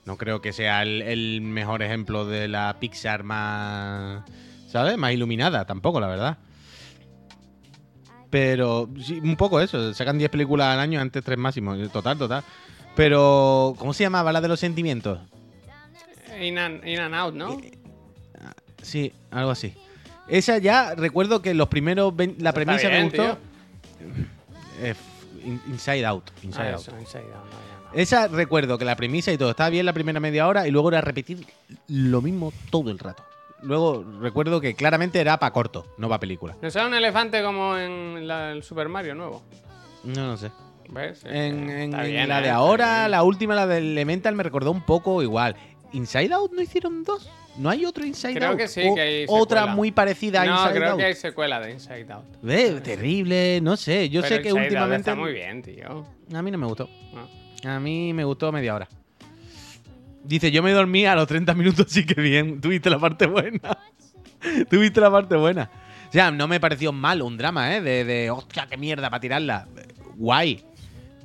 [0.05, 4.23] No creo que sea el, el mejor ejemplo de la Pixar más,
[4.67, 4.97] ¿sabes?
[4.99, 6.39] Más iluminada, tampoco, la verdad.
[8.31, 12.45] Pero sí, un poco eso, sacan 10 películas al año, antes 3 máximos, total, total.
[12.95, 15.21] Pero, ¿cómo se llamaba la de los sentimientos?
[16.41, 17.57] In and, in and out, ¿no?
[18.83, 19.73] Sí, algo así.
[20.29, 23.39] Esa ya, recuerdo que los primeros, la premisa me gustó.
[24.81, 24.95] Eh,
[25.45, 26.31] In- Inside Out.
[26.43, 26.81] Inside Ah, Out.
[26.81, 27.93] eso, Inside Out, no, ya no.
[28.01, 30.89] Esa recuerdo que la premisa y todo estaba bien la primera media hora y luego
[30.89, 31.47] era repetir
[31.89, 33.25] lo mismo todo el rato.
[33.63, 36.57] Luego recuerdo que claramente era para corto, no para película.
[36.63, 39.43] ¿No será un elefante como en la- el Super Mario nuevo?
[40.05, 40.51] No, no sé.
[40.89, 41.19] ¿Ves?
[41.19, 42.43] Es En, que en- está en bien, la ¿eh?
[42.43, 45.57] de ahora, la última, la de Elemental, me recordó un poco igual.
[45.93, 47.29] ¿Inside Out no hicieron dos?
[47.57, 48.59] ¿No hay otro Inside Creo Out?
[48.59, 49.75] que sí, O- que hay Otra secuela.
[49.75, 50.99] muy parecida a no, Inside creo Out.
[51.01, 52.25] que hay secuela de Inside Out.
[52.43, 54.09] Ve, terrible, no sé.
[54.11, 55.11] Yo Pero sé que Inside Out últimamente.
[55.11, 56.07] Está muy bien, tío.
[56.35, 56.89] A mí no me gustó.
[57.15, 57.71] No.
[57.71, 58.89] A mí me gustó media hora.
[60.27, 62.61] Dice, yo me dormí a los 30 minutos, sí que bien.
[62.61, 63.61] Tuviste la parte buena.
[64.71, 65.71] Tuviste la parte buena.
[66.09, 67.81] O sea, no me pareció mal un drama, ¿eh?
[67.81, 69.67] De, de hostia, qué mierda para tirarla.
[70.17, 70.65] Guay.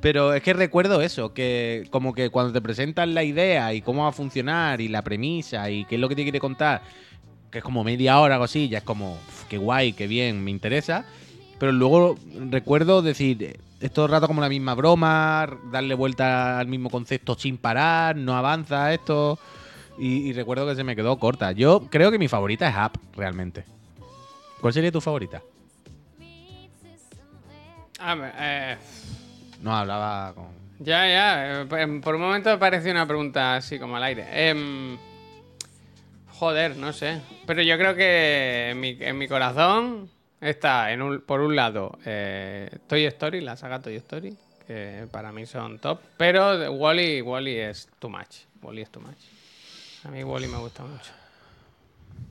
[0.02, 4.04] Pero es que recuerdo eso, que como que cuando te presentan la idea y cómo
[4.04, 6.82] va a funcionar y la premisa y qué es lo que te quiere contar,
[7.52, 10.44] que es como media hora o así, ya es como, "Uf, qué guay, qué bien,
[10.44, 11.06] me interesa.
[11.60, 12.18] Pero luego
[12.50, 17.36] recuerdo decir, es todo el rato como la misma broma, darle vuelta al mismo concepto
[17.36, 19.40] sin parar, no avanza esto.
[19.98, 21.52] Y, y recuerdo que se me quedó corta.
[21.52, 23.66] Yo creo que mi favorita es Up, realmente.
[24.62, 25.42] ¿Cuál sería tu favorita?
[28.00, 28.78] Ah, eh,
[29.62, 30.46] No, hablaba con...
[30.80, 31.62] ya, ya.
[31.62, 34.26] eh, em, Por un momento me pareció una pregunta así como al aire.
[34.50, 34.98] Em,
[36.40, 37.22] joder, no sé.
[37.46, 40.10] Pero yo creo que en mi, en mi corazón
[40.42, 44.36] está, en un- por un lado, eh, Toy Story, la saga Toy Story,
[44.68, 46.00] que para mí son top.
[46.18, 48.46] Pero Wally, Wally es too much.
[48.62, 49.18] Wally es too much.
[50.04, 51.12] A mí Wally me gusta mucho.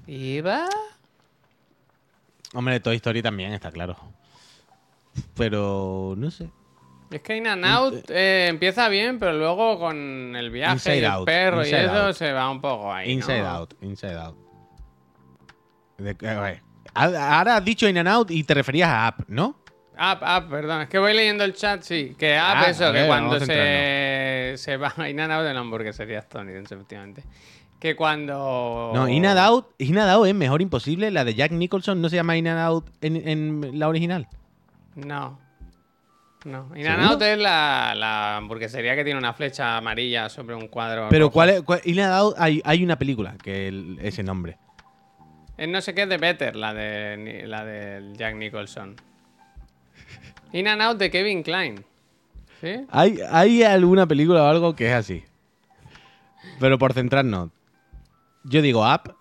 [0.07, 0.67] ¿Iba?
[2.53, 3.97] Hombre, Toy Story también, está claro.
[5.37, 6.51] Pero no sé.
[7.11, 10.99] Es que In and Out eh, empieza bien, pero luego con el viaje Inside y
[11.01, 12.15] el Out, perro y eso Out.
[12.17, 13.09] se va un poco ahí.
[13.09, 13.13] ¿no?
[13.15, 14.37] Inside Out, Inside Out.
[15.99, 16.63] De- a ver,
[16.95, 19.57] Ahora has dicho In and Out y te referías a Up, ¿no?
[19.99, 20.83] Up, up, perdón.
[20.83, 22.15] Es que voy leyendo el chat, sí.
[22.19, 24.93] Que up, Ah, eso, que cuando se, se va.
[25.09, 27.23] In and Out de la hamburguesería estadounidense, efectivamente.
[27.79, 28.93] Que cuando.
[28.95, 31.11] No, In and Out, In and Out es mejor imposible.
[31.11, 34.27] La de Jack Nicholson no se llama In and Out en, en la original.
[34.95, 35.39] No.
[36.45, 36.69] No.
[36.75, 37.03] In and.
[37.05, 41.09] Out es la, la hamburguesería que tiene una flecha amarilla sobre un cuadro.
[41.11, 41.33] Pero rojo.
[41.35, 41.63] ¿cuál es?
[41.63, 44.57] cuál- In and Out hay, hay una película que el- ese nombre.
[45.61, 48.97] Es no sé qué de Better, la de la del Jack Nicholson.
[50.55, 51.85] In and Out de Kevin Klein.
[52.63, 52.87] ¿Sí?
[52.89, 55.23] Hay, hay alguna película o algo que es así.
[56.59, 57.51] Pero por centrarnos.
[58.45, 59.15] Yo digo Up,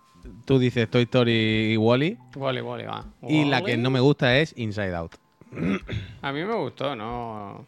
[0.46, 2.16] tú dices Toy Story y Wally.
[2.34, 3.04] Wally, Wally, va.
[3.28, 5.16] Y la que no me gusta es Inside Out.
[6.22, 7.66] A mí me gustó, no.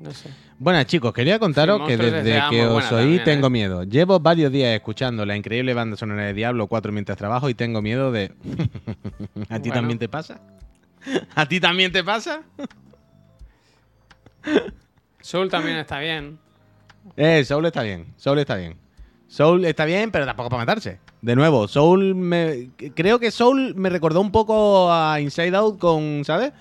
[0.00, 0.28] No sé.
[0.58, 3.50] Bueno, chicos, quería contaros Sí, que desde que os oí también, tengo ¿eh?
[3.50, 3.84] miedo.
[3.84, 7.80] Llevo varios días escuchando la increíble banda sonora de Diablo 4 mientras trabajo y tengo
[7.80, 8.32] miedo de...
[9.48, 9.74] ¿A ti Bueno.
[9.74, 10.40] también te pasa?
[11.34, 12.42] ¿A ti también te pasa?
[15.20, 16.38] Soul también está bien.
[17.16, 18.76] Eh, Soul está bien, Soul está bien.
[19.28, 20.98] Soul está bien, pero tampoco para matarse.
[21.22, 22.70] De nuevo, Soul me...
[22.94, 26.52] Creo que Soul me recordó un poco a Inside Out con, ¿sabes?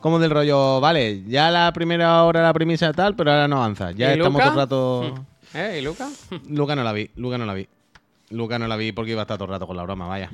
[0.00, 3.90] Como del rollo, vale, ya la primera hora la premisa tal, pero ahora no avanza.
[3.92, 4.44] Ya ¿Y estamos Luca?
[4.44, 5.26] todo el rato...
[5.54, 5.78] ¿Eh?
[5.80, 6.08] ¿Y Luca?
[6.48, 7.68] Luca no la vi, Luca no la vi.
[8.30, 10.30] Luca no la vi porque iba a estar todo el rato con la broma, vaya.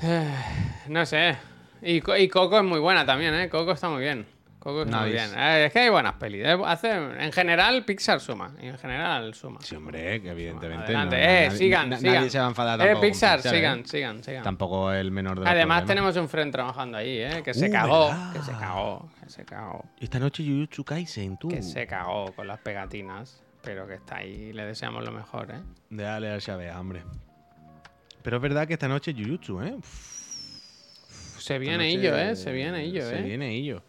[0.88, 1.36] No sé.
[1.82, 3.48] Y Coco es muy buena también, ¿eh?
[3.48, 4.26] Coco está muy bien.
[4.66, 5.04] Coco Nice.
[5.10, 5.30] bien.
[5.36, 6.44] Eh, es que hay buenas pelis.
[6.44, 6.58] eh.
[6.66, 8.52] Hace, en general, Pixar suma.
[8.58, 9.60] En general, suma.
[9.62, 10.92] Sí, hombre, que evidentemente.
[10.92, 12.14] No, eh, nadie- sigan, na- sigan.
[12.16, 13.56] Nadie se va a enfadar Eh, tampoco con Pixar, Pixar, ¿eh?
[13.58, 14.42] sigan, sigan, sigan.
[14.42, 15.86] Tampoco el menor de los Además, problemas.
[15.86, 17.42] tenemos un friend trabajando ahí, ¿eh?
[17.44, 18.06] Que se Uh, cagó.
[18.08, 18.32] ¿verdad?
[18.32, 19.08] Que se cagó.
[19.22, 19.84] Que se cagó.
[20.00, 21.46] Esta noche Jujutsu Kaisen, tú.
[21.48, 23.42] Que se cagó con las pegatinas.
[23.62, 24.52] Pero que está ahí.
[24.52, 25.60] Le deseamos lo mejor, ¿eh?
[25.90, 27.02] Dale al Xavea, hombre.
[28.22, 29.74] Pero es verdad que esta noche Jujutsu, ¿eh?
[29.76, 32.34] Uf, Se viene ello, ¿eh?
[32.34, 33.22] Se viene ello, Se ¿eh?
[33.22, 33.82] viene ello.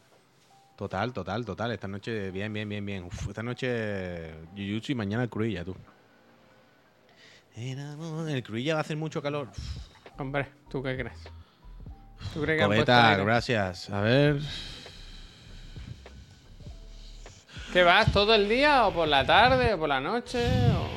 [0.78, 1.72] Total, total, total.
[1.72, 3.04] Esta noche, bien, bien, bien, bien.
[3.04, 5.76] Uf, esta noche Jujutsu y mañana el Cruilla, tú.
[7.56, 9.50] El Cruilla va a hacer mucho calor.
[9.50, 10.20] Uf.
[10.20, 11.18] Hombre, ¿tú qué crees?
[12.34, 13.90] ¿Tú crees que gracias.
[13.90, 14.40] A ver.
[17.74, 20.48] ¿Qué vas todo el día o por la tarde o por la noche?
[20.74, 20.88] O...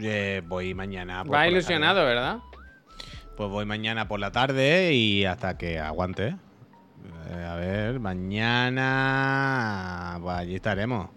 [0.00, 1.18] Eh, voy mañana.
[1.18, 2.38] Va por la ilusionado, ¿verdad?
[3.36, 6.36] Pues voy mañana por la tarde y hasta que aguante.
[7.30, 8.00] Eh, a ver,
[9.04, 10.18] mañana.
[10.20, 11.08] Pues allí estaremos.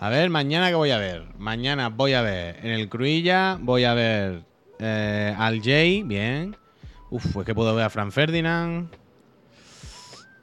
[0.00, 1.24] A ver, mañana que voy a ver.
[1.38, 4.42] Mañana voy a ver en el Cruilla, voy a ver
[4.78, 6.56] eh, al Jay, bien.
[7.10, 8.88] Uf, pues que puedo ver a Fran Ferdinand.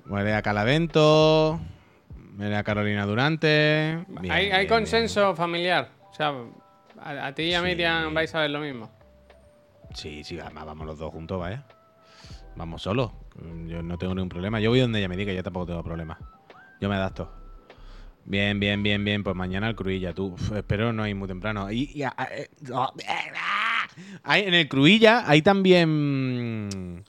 [0.06, 1.60] Voy a Calavento.
[2.34, 4.04] Veré a Carolina Durante.
[4.08, 5.90] Bien, ¿Hay, hay bien, consenso familiar?
[6.12, 6.34] O sea,
[7.02, 7.66] a, a ti y a Sí.
[7.66, 8.90] Miriam vais a ver lo mismo.
[9.94, 11.64] Sí, sí, además vamos los dos juntos, vaya.
[12.56, 13.12] Vamos solos.
[13.68, 14.60] Yo no tengo ningún problema.
[14.60, 16.18] Yo voy donde ella me diga, yo tampoco tengo problema.
[16.80, 17.32] Yo me adapto.
[18.26, 19.24] Bien, bien, bien, bien.
[19.24, 20.34] Pues mañana el Cruilla, tú.
[20.34, 21.72] Uf, espero no ir muy temprano.
[21.72, 22.92] Y, y- a- a- eh, oh,
[24.24, 27.04] hay, en el Cruilla hay también.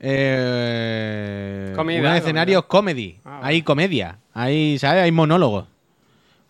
[0.00, 3.18] eh, Comida, unos escenarios comedy.
[3.24, 4.18] Ah, Hay comedia.
[4.34, 5.02] Hay, ¿sabes?
[5.04, 5.66] Hay monólogos.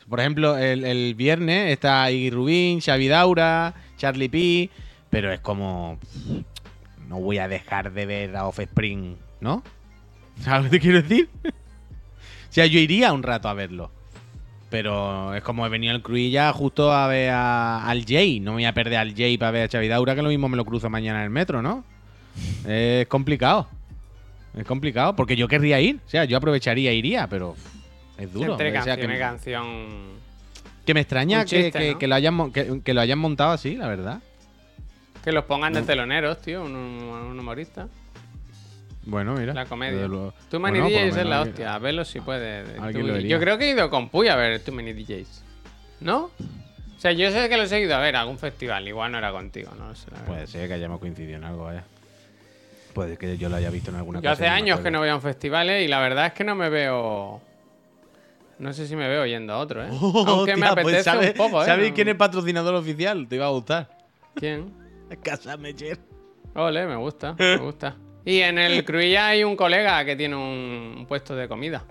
[0.09, 4.71] Por ejemplo, el, el viernes está Iggy Rubin, Xavi Daura, Charlie P.
[5.11, 5.99] Pero es como.
[7.09, 9.63] No voy a dejar de ver a Offspring, ¿no?
[10.41, 11.29] ¿Sabes lo que te quiero decir?
[11.45, 11.51] o
[12.53, 13.91] sea, yo iría un rato a verlo.
[14.71, 18.39] Pero es como he venido al Cruilla justo a ver a- al Jay.
[18.41, 20.49] No me voy a perder al Jay para ver a Xavi Daura, que lo mismo
[20.51, 21.85] me lo cruzo mañana en el metro, ¿no?
[22.67, 23.67] Es complicado.
[24.55, 26.01] Es complicado, porque yo querría ir.
[26.07, 27.57] O sea, yo aprovecharía e iría, pero
[28.19, 28.53] es duro.
[28.53, 29.67] Entre O sea, canción que, canción.
[30.85, 31.99] que me extraña que, chiste, que- ¿no?
[31.99, 34.21] que lo hayan, mon- que, que lo hayan montado así, la verdad.
[35.29, 37.87] Que los pongan de teloneros, tío, un, un humorista.
[39.05, 39.53] Bueno, mira.
[39.53, 39.93] La comedia.
[39.97, 40.33] desde luego.
[40.51, 41.79] Too Many Bueno, por lo DJs es menos la hostia.
[41.79, 42.61] Velo si puede.
[42.81, 43.29] alguien Tú- lo vería.
[43.29, 45.45] yo creo que he ido con Puy a ver Too Many DJs.
[46.01, 46.31] ¿No?
[46.97, 48.89] O sea, yo sé que lo he seguido a ver algún festival.
[48.89, 50.07] Igual no era contigo, no lo sé.
[50.27, 51.85] Puede ser que hayamos coincidido en algo, vaya.
[52.95, 55.15] Puede que yo lo haya visto en alguna Yo hace años que no voy a
[55.15, 55.85] un festival ¿eh?
[55.85, 57.43] y la verdad es que no me veo.
[58.59, 59.89] No sé si me veo yendo a otro, ¿eh?
[60.27, 61.67] Aunque me pues apetece ¿sabes- un poco, ¿eh?
[61.67, 63.29] ¿Sabes No- quién es patrocinador oficial?
[63.29, 63.91] Te iba a gustar.
[64.35, 64.73] ¿Quién?
[65.23, 65.99] Casa Mecher.
[66.55, 67.97] Ole, me gusta, me gusta.
[68.25, 71.85] Y en el Cruilla hay un colega que tiene un, un puesto de comida.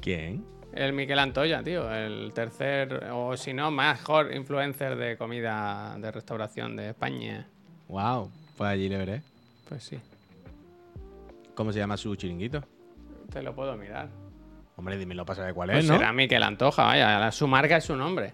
[0.00, 0.44] ¿Quién?
[0.72, 1.92] El Miquel Antoya, tío.
[1.92, 7.48] El tercer, o si no, mejor influencer de comida de restauración de España.
[7.88, 9.22] Wow, pues allí le veré.
[9.68, 9.98] Pues sí,
[11.54, 12.62] ¿Cómo se llama su chiringuito?
[13.32, 14.08] te lo puedo mirar.
[14.76, 15.96] Hombre, dímelo para saber cuál Pues es, ¿no?
[15.98, 17.30] será Miquel Antoja, vaya.
[17.32, 18.32] Su marca es su nombre.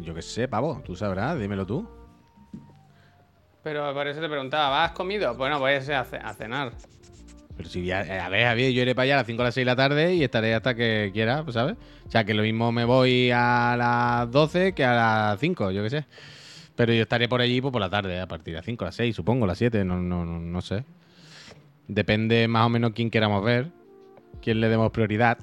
[0.00, 0.80] Yo qué sé, pavo.
[0.84, 1.86] Tú sabrás, dímelo tú.
[3.66, 5.34] Pero por eso te preguntaba, ¿has comido?
[5.34, 6.70] Bueno, voy a ir a, ce- a cenar.
[7.56, 9.44] Pero si ya, eh, a ver, Javier, yo iré para allá a las 5 o
[9.44, 11.74] las 6 de la tarde y estaré hasta que quiera, pues, ¿sabes?
[12.06, 15.82] O sea, que lo mismo me voy a las 12 que a las 5, yo
[15.82, 16.04] qué sé.
[16.76, 18.94] Pero yo estaré por allí pues, por la tarde, a partir de las 5, las
[18.94, 20.84] 6, supongo, las 7, no, no, no, no sé.
[21.88, 23.72] Depende más o menos quién queramos ver,
[24.42, 25.38] quién le demos prioridad.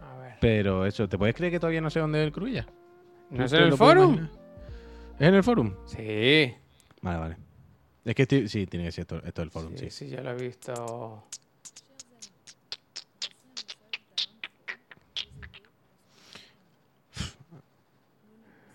[0.00, 0.34] A ver.
[0.40, 2.66] Pero eso, ¿te puedes creer que todavía no sé dónde es el Cruilla?
[3.30, 4.28] ¿No es ¿Tú en te el forum?
[5.28, 5.74] En el forum?
[5.86, 6.52] Sí.
[7.02, 7.36] Vale, vale.
[8.04, 10.06] Es que estoy, sí, tiene que ser esto, esto es el forum, Sí, sí.
[10.06, 11.24] sí, yo lo he visto.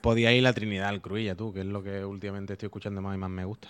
[0.01, 3.15] Podía ir la Trinidad al Cruilla, tú, que es lo que últimamente estoy escuchando más
[3.15, 3.69] y más me gusta.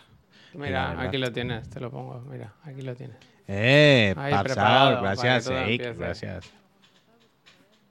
[0.54, 2.20] Mira, aquí lo tienes, te lo pongo.
[2.30, 3.18] Mira, aquí lo tienes.
[3.48, 5.94] Eh, Ahí, pasado, gracias, empiece.
[5.94, 6.52] gracias.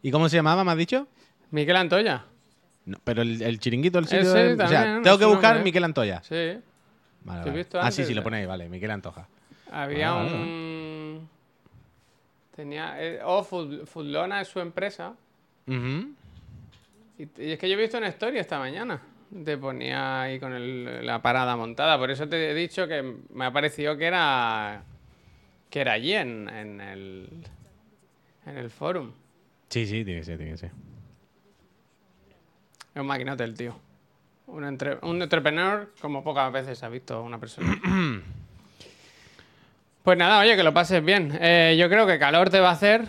[0.02, 1.06] ¿Y cómo se llamaba, me has dicho?
[1.50, 2.26] Miquel Antoya.
[2.86, 4.20] No, pero el, el chiringuito, el sitio.
[4.20, 5.64] Ese del- o sea, también, tengo que buscar nombre.
[5.64, 6.22] Miquel Antoya.
[6.22, 6.58] Sí.
[7.24, 7.56] Vale, Lo he vale.
[7.56, 9.26] visto Ah, sí, antes sí, lo de- ponéis, vale, Miquel Antoja.
[9.70, 11.28] Había Ah, vale, un.
[12.54, 13.02] Tenía.
[13.02, 15.14] eh, oh, Foodlona es su empresa.
[15.66, 16.12] Ujú.
[17.18, 19.00] Y, y es que yo he visto una historia esta mañana.
[19.44, 21.98] Te ponía ahí con el- la parada montada.
[21.98, 24.82] Por eso te he dicho que me ha parecido que era.
[25.70, 27.28] Que era allí en, en el.
[28.46, 29.10] En el forum.
[29.70, 30.70] Sí, sí, tiene que ser, tiene que ser.
[32.94, 33.74] Es un maquinote el tío.
[34.46, 37.80] Un, entre- un entrepreneur como pocas veces ha visto una persona.
[40.02, 41.36] pues nada, oye, que lo pases bien.
[41.40, 43.06] Eh, yo creo que calor te va a hacer.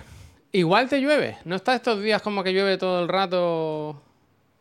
[0.51, 1.37] Igual te llueve.
[1.43, 4.01] No está estos días como que llueve todo el rato.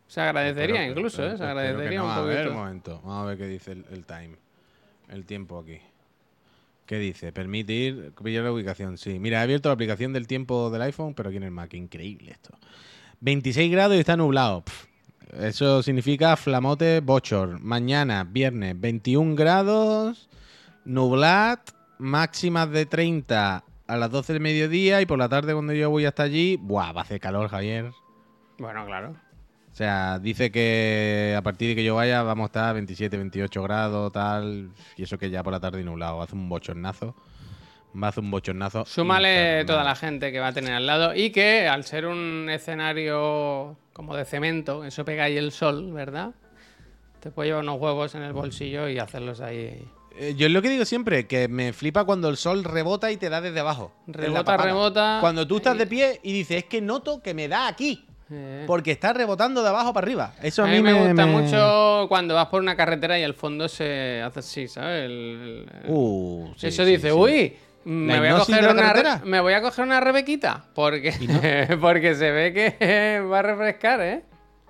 [0.07, 1.37] Se agradecería Pero- incluso, pero- ¿eh?
[1.37, 2.05] Se agradecería no.
[2.05, 2.53] un A ver, un poquito.
[2.59, 3.01] momento.
[3.03, 4.35] Vamos a ver qué dice el, el time.
[5.09, 5.79] El tiempo aquí.
[6.85, 7.31] ¿Qué dice?
[7.31, 8.97] Permitir pillar la ubicación.
[8.97, 9.17] Sí.
[9.19, 11.73] Mira, he abierto la aplicación del tiempo del iPhone, pero aquí en el Mac.
[11.73, 12.49] Increíble esto.
[13.21, 14.61] 26 grados y está nublado.
[14.61, 14.85] Pff,
[15.33, 17.59] eso significa flamote bochor.
[17.59, 20.29] Mañana, viernes, 21 grados,
[20.85, 25.89] nublat, máximas de 30 a las 12 del mediodía y por la tarde cuando yo
[25.89, 26.91] voy hasta allí, ¡buah!
[26.91, 27.91] Va a hacer calor, Javier.
[28.57, 29.15] Bueno, claro.
[29.75, 33.17] O sea, dice que a partir de que yo vaya vamos a estar a 27,
[33.17, 34.71] 28 grados, tal.
[34.95, 36.21] Y eso que ya por la tarde nublado.
[36.21, 37.13] Hace un bochornazo.
[38.01, 38.85] Va a hacer un bochornazo.
[38.85, 42.49] Súmale toda la gente que va a tener al lado y que al ser un
[42.49, 46.31] escenario como de cemento, eso pega ahí el sol, ¿verdad?
[47.21, 49.87] Te puedes llevar unos huevos en el bolsillo y hacerlos ahí.
[50.17, 53.17] Eh, yo es lo que digo siempre, que me flipa cuando el sol rebota y
[53.17, 53.93] te da desde abajo.
[54.07, 55.17] Rebota, rebota.
[55.21, 58.05] Cuando tú estás de pie y dices, es que noto que me da aquí.
[58.31, 58.63] Eh.
[58.65, 60.33] Porque está rebotando de abajo para arriba.
[60.41, 63.67] Eso A mí me, gusta me- mucho cuando vas por una carretera y el fondo
[63.67, 65.05] se hace así, ¿sabes?
[65.05, 67.13] El- el- Uh, sí, Eso sí, dice, sí.
[67.15, 67.53] uy,
[67.85, 70.65] me voy, a coger una, me voy a coger una rebequita.
[70.73, 71.13] Porque,
[71.81, 74.23] porque se ve que va a refrescar, ¿eh?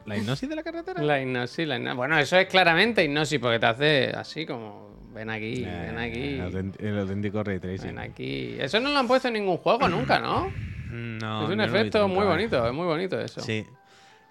[0.05, 1.01] ¿La hipnosis de la carretera?
[1.01, 1.97] La hipnosis, la hipnosis.
[1.97, 6.35] Bueno, eso es claramente hipnosis porque te hace así como, ven aquí, ven aquí, Eh,
[6.35, 7.87] El, autént- el auténtico ray tracing.
[7.87, 8.55] ven aquí.
[8.59, 10.51] Eso no lo han puesto en ningún juego nunca, ¿no?
[10.91, 12.29] No, es un no efecto muy vaya.
[12.29, 13.41] bonito, es muy bonito eso.
[13.41, 13.65] Sí.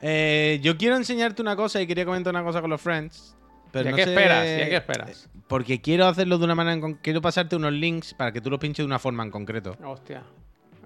[0.00, 3.36] Eh, yo quiero enseñarte una cosa y quería comentar una cosa con los friends.
[3.74, 4.44] Pero ¿Ya no qué sé- esperas?
[4.58, 5.28] ¿Ya qué esperas?
[5.48, 8.48] Porque quiero hacerlo de una manera en con- Quiero pasarte unos links para que tú
[8.48, 9.76] los pinches de una forma en concreto.
[9.84, 10.22] Hostia.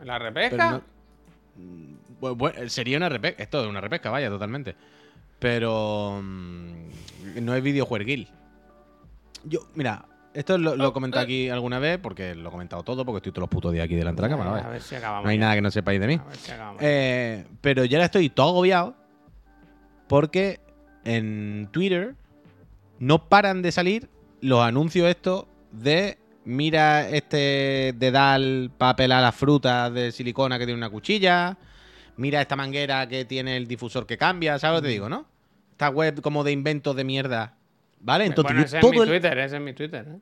[0.04, 0.70] ¿La repesca?
[0.70, 0.82] no-
[2.20, 3.42] bu- sería una repesca.
[3.42, 4.74] Esto es una repesca, vaya, totalmente.
[5.38, 6.20] Pero.
[6.22, 6.74] mm,
[7.42, 8.28] no es videojueguil.
[9.44, 13.04] Yo, mira, esto lo, lo he comentado aquí alguna vez, porque lo he comentado todo,
[13.04, 15.24] porque estoy todos los putos días aquí delante de la cámara, A ver si acabamos.
[15.24, 15.40] No hay ya.
[15.42, 16.14] nada que no sepáis de mí.
[16.14, 16.82] A ver si acabamos.
[16.82, 18.94] Eh, pero ya ahora estoy todo agobiado
[20.08, 20.60] porque
[21.04, 22.14] en Twitter
[22.98, 24.08] no paran de salir
[24.40, 30.78] los anuncios estos de mira este dedal para pelar las frutas de silicona que tiene
[30.78, 31.56] una cuchilla,
[32.16, 35.26] mira esta manguera que tiene el difusor que cambia, ¿sabes lo que te digo, no?
[35.72, 37.54] Esta web como de inventos de mierda,
[38.00, 38.24] ¿vale?
[38.26, 40.06] Entonces bueno, ese es todo mi el- Twitter, ese es mi Twitter.
[40.08, 40.18] ¿eh?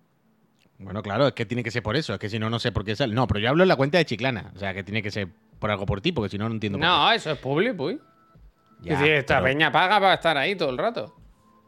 [0.78, 2.72] Bueno, claro, es que tiene que ser por eso, es que si no, no sé
[2.72, 3.14] por qué sale.
[3.14, 5.28] No, pero yo hablo en la cuenta de Chiclana, o sea, que tiene que ser
[5.58, 6.86] por algo por ti, porque si no, no entiendo por qué.
[6.86, 7.98] No, eso es public, uy.
[8.82, 11.14] Ya, es decir, esta pero- peña paga para estar ahí todo el rato.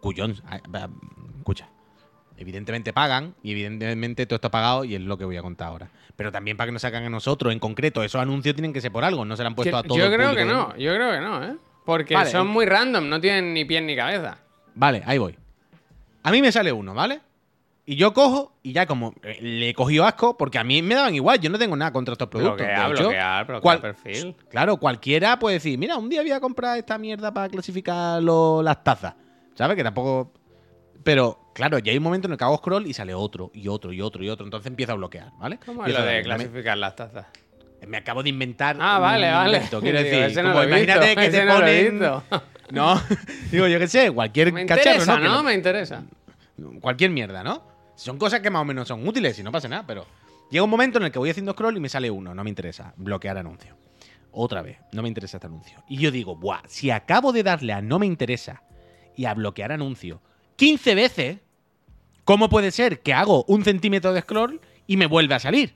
[0.00, 0.36] Cuyón.
[0.46, 0.58] ah,
[1.38, 1.68] Escucha.
[2.36, 5.88] Evidentemente pagan y evidentemente todo está pagado y es lo que voy a contar ahora.
[6.14, 8.92] Pero también para que nos sacan a nosotros en concreto, esos anuncios tienen que ser
[8.92, 11.12] por algo, no se le han puesto a todo yo creo que no, yo creo
[11.12, 11.56] que no, ¿eh?
[11.84, 14.38] Porque Vale, son muy random, no tienen ni pie ni cabeza.
[14.74, 15.36] Vale, ahí voy.
[16.22, 17.20] A mí me sale uno, ¿vale?
[17.86, 20.94] Y yo cojo y ya como eh, le he cogido asco, porque a mí me
[20.94, 22.58] daban igual, yo no tengo nada contra estos productos.
[22.58, 24.36] Bloquear, hecho, bloquear, bloquear cual- perfil.
[24.50, 28.62] Claro, cualquiera puede decir, mira, un día voy a comprar esta mierda para clasificar lo-
[28.62, 29.14] las tazas.
[29.58, 29.76] ¿Sabes?
[29.76, 30.32] Que tampoco.
[31.02, 33.66] Pero, claro, ya hay un momento en el que hago scroll y sale otro, y
[33.66, 34.46] otro, y otro, y otro.
[34.46, 35.58] Entonces empiezo a bloquear, ¿vale?
[35.66, 37.26] ¿Cómo es lo de clasificar las tazas?
[37.86, 38.76] Me acabo de inventar.
[38.80, 39.56] Ah, vale, vale.
[39.56, 41.98] invento, quiero Digo, decir, ese no como imagínate visto, que te ponen.
[42.70, 43.00] No,
[43.50, 45.18] digo, yo qué sé, cualquier Me cacharro, ¿no?
[45.18, 45.42] ¿no?
[45.42, 46.04] Me interesa.
[46.80, 47.62] cualquier mierda, ¿no?
[47.96, 50.06] Son cosas que más o menos son útiles y no pasa nada, pero
[50.52, 52.50] llega un momento en el que voy haciendo scroll y me sale uno, no me
[52.50, 53.76] interesa, bloquear anuncio.
[54.30, 55.82] Otra vez, no me interesa este anuncio.
[55.88, 58.62] Y yo digo, buah, si acabo de darle a no me interesa
[59.18, 60.22] y a bloquear anuncio
[60.56, 61.38] 15 veces,
[62.24, 65.74] ¿cómo puede ser que hago un centímetro de scroll y me vuelve a salir?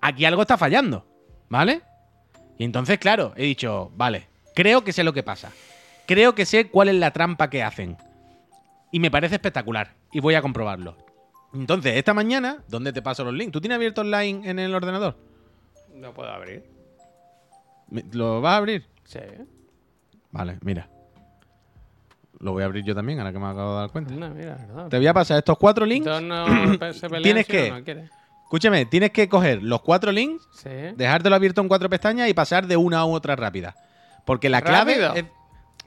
[0.00, 1.06] Aquí algo está fallando,
[1.48, 1.82] ¿vale?
[2.58, 5.52] Y entonces, claro, he dicho, vale, creo que sé lo que pasa.
[6.06, 7.96] Creo que sé cuál es la trampa que hacen.
[8.92, 9.94] Y me parece espectacular.
[10.12, 10.96] Y voy a comprobarlo.
[11.52, 13.52] Entonces, esta mañana, ¿dónde te paso los links?
[13.52, 15.16] ¿Tú tienes abierto online en el ordenador?
[15.96, 16.64] Lo puedo abrir.
[17.88, 18.86] ¿Me- ¿Lo vas a abrir?
[19.04, 19.20] Sí.
[20.32, 20.88] Vale, mira.
[22.44, 24.12] Lo voy a abrir yo también, ahora que me acabo de dar cuenta.
[24.28, 24.88] Mira.
[24.90, 26.06] Te voy a pasar estos cuatro links.
[26.22, 28.08] No se Tienes si que-.
[28.44, 30.68] Escúchame, tienes que coger los cuatro links, Sí.
[30.94, 33.74] dejártelo abierto en cuatro pestañas y pasar de una a otra rápida.
[34.26, 35.14] Porque la clave ¿Rápido?
[35.14, 35.24] es-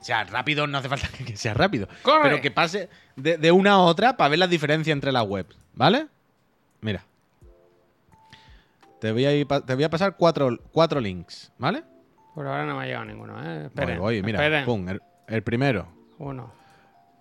[0.01, 1.87] O sea, rápido no hace falta que sea rápido.
[2.01, 2.23] ¡Corre!
[2.23, 5.55] Pero que pase de, de una a otra para ver la diferencia entre las webs.
[5.75, 6.07] ¿Vale?
[6.81, 7.03] Mira.
[8.99, 11.83] Te voy a, ir te voy a pasar cuatro, cuatro links, ¿vale?
[12.33, 13.57] Por ahora no me ha llegado ninguno, ¿eh?
[13.59, 14.65] Voy, Esperen, voy, mira, esperen.
[14.65, 15.87] pum, el, el primero.
[16.19, 16.51] Uno.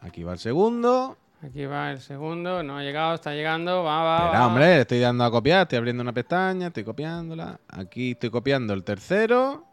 [0.01, 1.17] Aquí va el segundo.
[1.43, 4.47] Aquí va el segundo, no ha llegado, está llegando, va, va, Espera, va.
[4.47, 7.61] hombre, estoy dando a copiar, estoy abriendo una pestaña, estoy copiándola.
[7.69, 9.65] Aquí estoy copiando el tercero.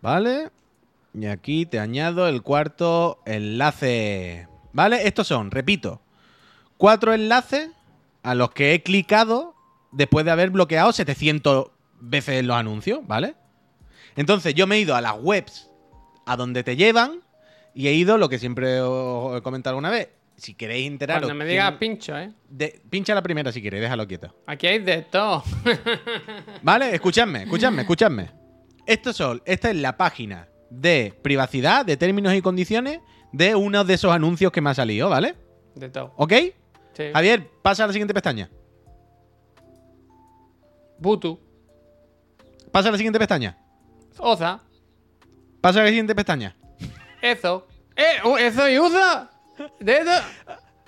[0.00, 0.50] ¿Vale?
[1.14, 4.48] Y aquí te añado el cuarto enlace.
[4.72, 5.06] ¿Vale?
[5.06, 6.00] Estos son, repito,
[6.76, 7.70] cuatro enlaces
[8.22, 9.54] a los que he clicado
[9.92, 13.36] después de haber bloqueado 700 veces los anuncios, ¿vale?
[14.16, 15.70] Entonces yo me he ido a las webs
[16.26, 17.20] a donde te llevan
[17.74, 20.08] y he ido lo que siempre os he comentado alguna vez.
[20.36, 21.28] Si queréis enteraros...
[21.28, 22.32] Cuando me diga pincho, ¿eh?
[22.48, 24.34] de- pincha la primera si quieres, déjalo quieto.
[24.46, 25.42] Aquí hay de todo.
[26.62, 26.94] ¿Vale?
[26.94, 28.30] Escuchadme, escuchadme, escuchadme.
[28.86, 33.00] Esto son, esta es la página de privacidad, de términos y condiciones
[33.32, 35.34] de uno de esos anuncios que me ha salido, ¿vale?
[35.74, 36.12] De todo.
[36.16, 36.32] ¿Ok?
[36.94, 37.04] Sí.
[37.12, 38.50] Javier, pasa a la siguiente pestaña.
[40.98, 41.38] Butu.
[42.70, 43.58] Pasa a la siguiente pestaña.
[44.18, 44.60] Oza.
[45.60, 46.56] Pasa a la siguiente pestaña.
[47.22, 47.66] Eso.
[47.96, 48.20] ¡Eh!
[48.24, 49.30] uh, ¿Eso y usa?
[49.80, 50.10] ¿De eso?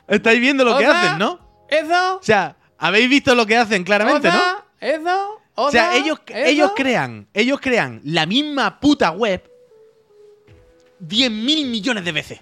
[0.08, 1.00] Estáis viendo lo que Oza.
[1.00, 1.38] hacen, ¿no?
[1.68, 2.16] ¿Eso?
[2.16, 4.34] O sea, habéis visto lo que hacen claramente, ¿no?
[4.34, 4.64] ¿Oza?
[4.80, 5.40] ¿Eso?
[5.54, 6.38] O sea, ellos, ¿Eso?
[6.48, 9.48] ellos crean, ellos crean la misma puta web
[11.00, 11.30] 10.000
[11.66, 12.40] millones de veces.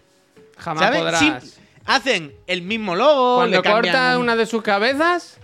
[0.57, 1.01] Jamás ¿Sabes?
[1.01, 1.59] podrás.
[1.85, 3.37] Hacen el mismo logo.
[3.37, 5.39] Cuando le cambian una de sus cabezas,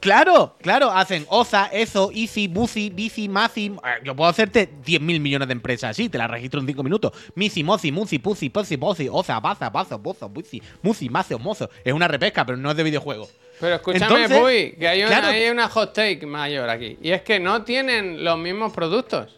[0.00, 3.66] Claro, claro, hacen Oza, Ezo, Easy, Buzi, Bici, Mazi.
[3.66, 7.12] eh, Yo puedo hacerte 10.000 millones de empresas así, te las registro en 5 minutos.
[7.34, 11.68] Mizi, Mozi, Muzi, Puzi, Pozi, Bozi, Oza, Baza, Bazo, Bozo, Buzi, Muzi, Mazo, Mozo.
[11.84, 13.28] Es una repesca, pero no es de videojuego.
[13.60, 15.28] Pero escúchame, Entonces, Puy, que hay una, claro.
[15.28, 16.96] hay una hot take mayor aquí.
[17.02, 19.36] Y es que no tienen los mismos productos.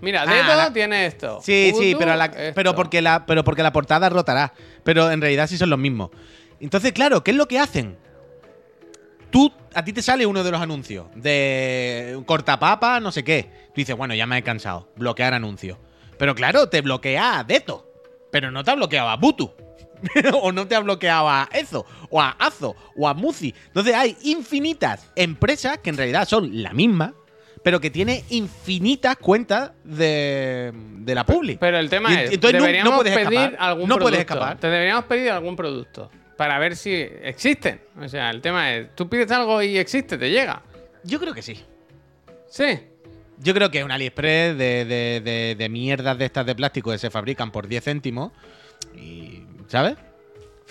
[0.00, 1.40] Mira, Ah, todo la- tiene esto.
[1.42, 4.52] Sí, sí, pero, la- pero, porque la, pero porque la portada rotará.
[4.84, 6.10] Pero en realidad sí son los mismos.
[6.60, 7.96] Entonces, claro, ¿qué es lo que hacen?
[9.34, 13.50] Tú, a ti te sale uno de los anuncios de cortapapa, no sé qué.
[13.66, 14.88] Tú dices, bueno, ya me he cansado.
[14.94, 15.76] Bloquear anuncios.
[16.16, 17.84] Pero claro, te bloquea a Deto.
[18.30, 19.50] Pero no te ha bloqueado a Butu.
[20.40, 23.52] o no te ha bloqueado a Ezo, o a Azo, o a Muzi.
[23.66, 27.12] Entonces hay infinitas empresas que en realidad son la misma,
[27.64, 31.56] pero que tiene infinitas cuentas de, de la publi.
[31.56, 33.56] Pero el tema Y- es, entonces no- no deberíamos puedes pedir escapar.
[33.68, 34.04] algún No producto.
[34.04, 34.58] puedes escapar.
[34.60, 37.80] Te deberíamos pedir algún producto para ver si existen.
[38.00, 40.62] O sea, el tema es, tú pides algo y existe, te llega.
[41.04, 41.62] Yo creo que sí.
[42.48, 42.78] Sí.
[43.38, 46.90] Yo creo que es un AliExpress de, de, de, de mierdas de estas de plástico
[46.92, 48.32] que se fabrican por 10 céntimos.
[48.96, 49.42] Y.
[49.66, 49.96] ¿Sabes?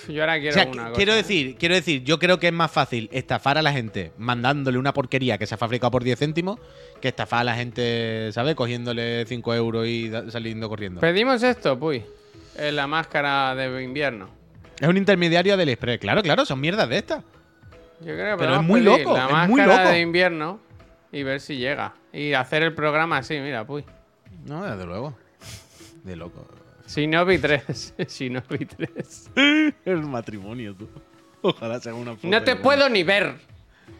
[0.07, 0.95] Yo ahora O quiero sea, una cosa.
[0.95, 4.77] quiero decir, quiero decir, yo creo que es más fácil estafar a la gente mandándole
[4.79, 6.59] una porquería que se ha fabricado por 10 céntimos
[6.99, 8.55] que estafar a la gente, ¿sabes?
[8.55, 10.99] Cogiéndole 5 euros y saliendo corriendo.
[10.99, 12.03] Pedimos esto, puy.
[12.71, 14.29] La máscara de invierno.
[14.83, 15.99] Es un intermediario del Express.
[15.99, 17.23] Claro, claro, son mierdas de estas.
[18.01, 19.89] Yo creo Pero es muy loco, La es máscara muy loco.
[19.89, 20.59] de invierno
[21.11, 21.93] y ver si llega.
[22.11, 23.85] Y hacer el programa así, mira, puy.
[24.45, 25.15] No, desde luego.
[26.03, 26.45] De loco.
[26.87, 27.93] Shinobi 3.
[28.09, 29.29] Shinobi 3.
[29.85, 30.89] El matrimonio, tú.
[31.41, 33.35] Ojalá sea una foto No te puedo ni ver.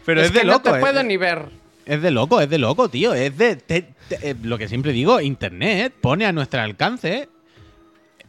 [0.05, 0.57] Pero es, de que loco.
[0.57, 1.45] no te es- puedo ni ver.
[1.86, 3.13] Es de loco, es de loco, tío.
[3.13, 3.55] Es de.
[3.57, 7.29] te- te- eh, lo que siempre digo, Internet pone a nuestro alcance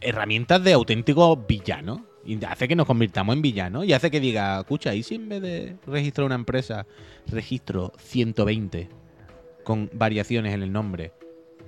[0.01, 2.01] herramientas de auténticos villanos.
[2.25, 3.85] Y hace que nos convirtamos en villanos.
[3.85, 6.85] Y hace que diga, escucha, ¿y si en vez de registrar una empresa,
[7.27, 8.89] registro 120
[9.63, 11.11] con variaciones en el nombre?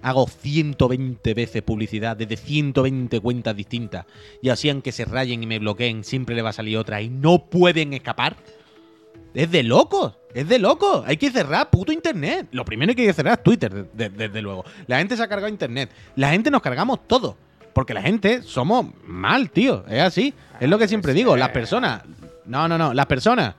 [0.01, 4.05] Hago 120 veces publicidad desde 120 cuentas distintas.
[4.41, 7.09] Y así, aunque se rayen y me bloqueen, siempre le va a salir otra y
[7.09, 8.35] no pueden escapar.
[9.33, 11.03] Es de locos, es de locos.
[11.05, 12.47] Hay que cerrar puto internet.
[12.51, 14.63] Lo primero que hay que cerrar es Twitter, de- de- desde luego.
[14.87, 15.91] La gente se ha cargado internet.
[16.15, 17.37] La gente nos cargamos todo.
[17.77, 19.85] Porque la gente somos mal, tío.
[19.87, 20.33] Es así.
[20.59, 21.37] Es lo que siempre digo.
[21.37, 22.01] Las personas.
[22.45, 22.91] No, no, no.
[22.91, 23.53] Las personas.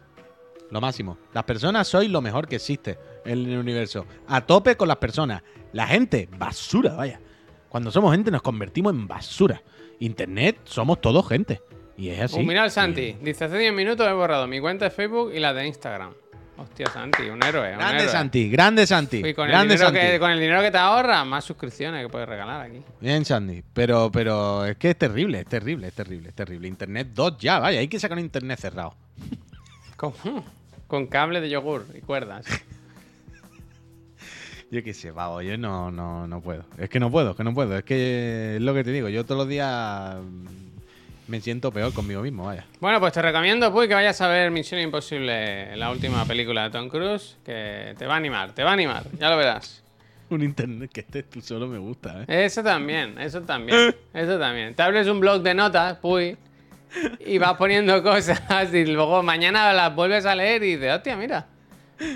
[0.73, 1.16] Lo máximo.
[1.33, 4.07] Las personas sois lo mejor que existe en el universo.
[4.27, 5.41] A tope con las personas.
[5.73, 7.21] La gente, basura, vaya.
[7.69, 9.62] Cuando somos gente nos convertimos en basura.
[10.01, 11.62] Internet somos todos gente.
[11.97, 12.41] Y es así.
[12.41, 13.16] Uh, mira el Y- Santi.
[13.23, 16.12] Dice, hace 10 minutos he borrado mi cuenta de Facebook y la de Instagram.
[16.59, 17.71] Hostia, Santi, un héroe.
[17.71, 18.13] un Grande héroe.
[18.13, 19.19] Santi, grande Santi.
[19.25, 20.01] Y con el, grande Santi.
[20.01, 22.83] que, con el dinero que te ahorras, más suscripciones que puedes regalar aquí.
[23.01, 23.63] Bien, Sandy.
[23.73, 26.67] Pero, pero es que es terrible, es terrible, es terrible, es terrible.
[26.67, 28.95] Internet 2 ya, vaya, hay que sacar un internet cerrado.
[29.97, 30.13] Con,
[30.89, 32.47] con cable de yogur y cuerdas.
[34.71, 36.65] Yo qué sé, vago, yo no, no, no puedo.
[36.77, 37.79] Es que no puedo, es que no puedo.
[37.79, 40.17] Es que es lo que te digo, yo todos los días
[41.29, 42.64] me siento peor conmigo mismo, vaya.
[42.81, 46.70] Bueno, pues te recomiendo, Puy, que vayas a ver Misión Imposible, la última película de
[46.70, 49.85] Tom Cruise, que te va a animar, te va a animar, ya lo verás.
[50.31, 52.45] Un internet que estés tú solo me gusta, ¿eh?
[52.45, 54.74] Eso también, eso también, eso también.
[54.74, 56.37] Te abres un blog de notas, Puy,
[57.20, 61.47] y vas poniendo cosas y luego mañana las vuelves a leer y dices, hostia, mira,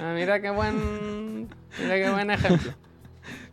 [0.00, 1.48] ah, mira qué buen,
[1.78, 2.72] mira qué buen ejemplo.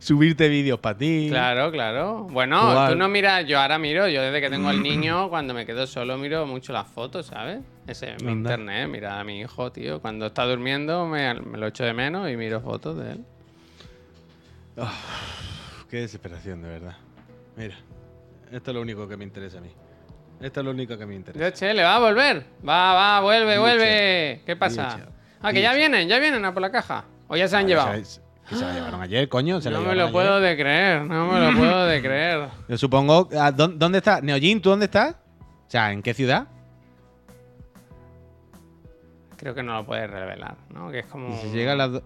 [0.00, 1.26] Subirte vídeos para ti.
[1.28, 2.24] Claro, claro.
[2.30, 2.90] Bueno, Jugar.
[2.90, 5.86] tú no miras, yo ahora miro, yo desde que tengo al niño, cuando me quedo
[5.86, 7.60] solo miro mucho las fotos, ¿sabes?
[7.86, 10.00] Ese es mi internet, mira a mi hijo, tío.
[10.00, 13.24] Cuando está durmiendo me, me lo echo de menos y miro fotos de él.
[15.90, 16.96] Qué desesperación, de verdad.
[17.56, 17.74] Mira,
[18.50, 19.70] esto es lo único que me interesa a mí.
[20.40, 21.52] Esto es lo único que me interesa.
[21.52, 22.46] Che, le va a volver.
[22.66, 24.40] Va, va, vuelve, vuelve.
[24.46, 25.08] ¿Qué pasa?
[25.42, 27.04] Ah, que ya vienen, ya vienen a por la caja.
[27.28, 27.92] O ya se han Ah, llevado.
[28.50, 29.60] Que se la llevaron ayer, coño.
[29.60, 30.12] Se la No me lo ayer.
[30.12, 32.48] puedo de creer, no me lo puedo de creer.
[32.68, 33.28] Yo supongo.
[33.38, 34.20] ah, ¿dó- ¿Dónde está?
[34.20, 35.12] Neojin, ¿tú dónde estás?
[35.14, 36.46] O sea, ¿en qué ciudad?
[39.36, 40.90] Creo que no lo puedes revelar, ¿no?
[40.90, 41.40] Que es como.
[41.40, 42.02] Si, llegan las do-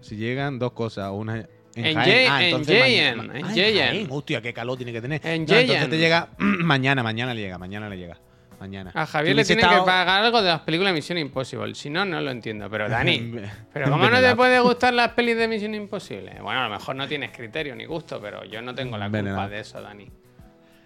[0.00, 2.30] si llegan dos cosas, una en, En Jaén.
[2.32, 4.06] Ah, en Jaén, mañana- en Ah, Jaén.
[4.10, 5.20] Hostia, qué calor tiene que tener.
[5.26, 8.16] En No, entonces te llega mañana, mañana le llega, mañana le llega.
[8.60, 8.90] Mañana.
[8.94, 11.74] A Javier le hubiese tiene estado- que pagar algo de las películas de Misión Imposible.
[11.76, 12.68] Si no, no lo entiendo.
[12.68, 13.34] Pero Dani,
[13.72, 16.38] ¿pero cómo no te puede gustar las pelis de Misión Imposible?
[16.42, 19.48] Bueno, a lo mejor no tienes criterio ni gusto, pero yo no tengo la culpa
[19.48, 20.08] de eso, Dani.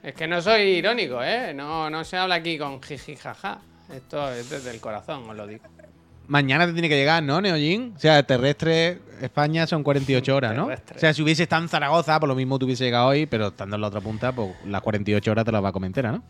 [0.03, 1.55] Es que no soy irónico, ¿eh?
[1.55, 3.59] No, no se habla aquí con jiji jaja.
[3.95, 5.65] Esto es desde el corazón, os lo digo.
[6.29, 7.95] Mañana te tiene que llegar, ¿no, Neojin?
[7.97, 10.65] O sea, terrestre España son 48 horas, ¿no?
[10.67, 10.97] Terrestre.
[10.97, 13.49] O sea, si hubiese estado en Zaragoza, por lo mismo te hubiese llegado hoy, pero
[13.49, 16.13] estando en la otra punta, pues las 48 horas te las va a comer entera,
[16.13, 16.23] ¿no?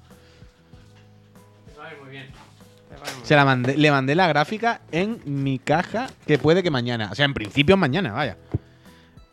[3.23, 7.09] Se la mandé, le mandé la gráfica en mi caja, que puede que mañana.
[7.13, 8.37] O sea, en principio mañana, vaya.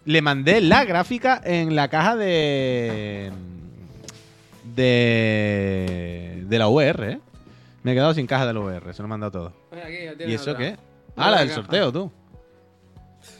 [0.06, 3.32] Le mandé la gráfica en la caja de.
[4.76, 6.44] De.
[6.48, 7.20] De la UR, ¿eh?
[7.84, 9.54] Me he quedado sin caja de la UR, se lo he mandado todo.
[9.72, 10.64] aquí ¿Y eso otra.
[10.64, 10.78] qué?
[11.16, 12.12] Ah, la del sorteo, tú.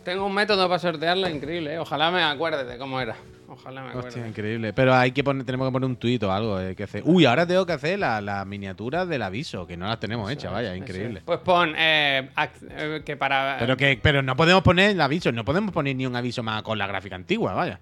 [0.04, 1.80] Tengo un método para sortearla increíble, ¿eh?
[1.80, 3.16] Ojalá me acuerde de cómo era.
[3.52, 4.08] Ojalá me acuerde.
[4.10, 4.74] Hostia, increíble.
[4.74, 6.60] Pero hay que poner, tenemos que poner un tuit o algo.
[6.60, 7.02] eh, que hacer.
[7.06, 10.52] Uy, ahora tengo que hacer las la miniaturas del aviso, que no las tenemos hechas,
[10.52, 11.20] vaya, increíble.
[11.20, 11.24] es.
[11.26, 13.58] Pues pon eh, ac- eh, que para.
[13.60, 16.62] Pero que pero no podemos poner el aviso, no podemos poner ni un aviso más
[16.64, 17.80] con la gráfica antigua, vaya.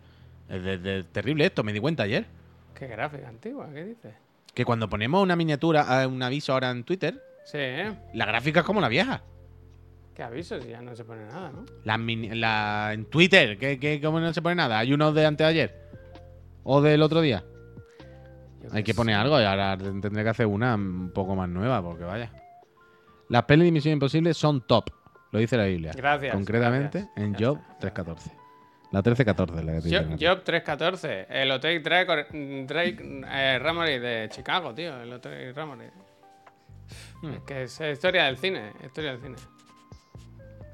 [0.50, 2.26] Es de- de- terrible esto, me di cuenta ayer.
[2.74, 4.14] Qué gráfica antigua, ¿qué dices?
[4.54, 7.94] Que cuando ponemos una miniatura, eh, un aviso ahora en Twitter, Sí, ¿eh?
[8.14, 9.22] la gráfica es como la vieja.
[10.18, 10.64] ¿Qué avisos?
[10.64, 11.64] Si ya no se pone nada, ¿no?
[11.84, 14.80] La mini- la- en Twitter, ¿qué, qué, cómo no se pone nada?
[14.80, 15.90] ¿Hay uno de antes de ayer?
[16.64, 17.44] ¿O del otro día?
[18.64, 21.48] Yo Hay qué que poner algo y ahora tendré que hacer una un poco más
[21.48, 22.32] nueva, porque vaya.
[23.30, 24.90] Las pelis de Misión Imposible son top,
[25.32, 25.92] lo dice la Biblia.
[25.96, 27.18] Gracias, Concretamente gracias.
[27.24, 27.94] en Ya Job está.
[28.04, 28.32] 3.14.
[28.92, 30.28] La 13.14 es la que te Job, dicen.
[30.30, 32.28] Job 314, el Hotel Drake,
[32.66, 35.00] Drake eh, Ramory de Chicago, tío.
[35.00, 35.86] El Hotel Ramory.
[37.22, 37.34] Hmm.
[37.34, 39.36] Es que es historia del cine, historia del cine.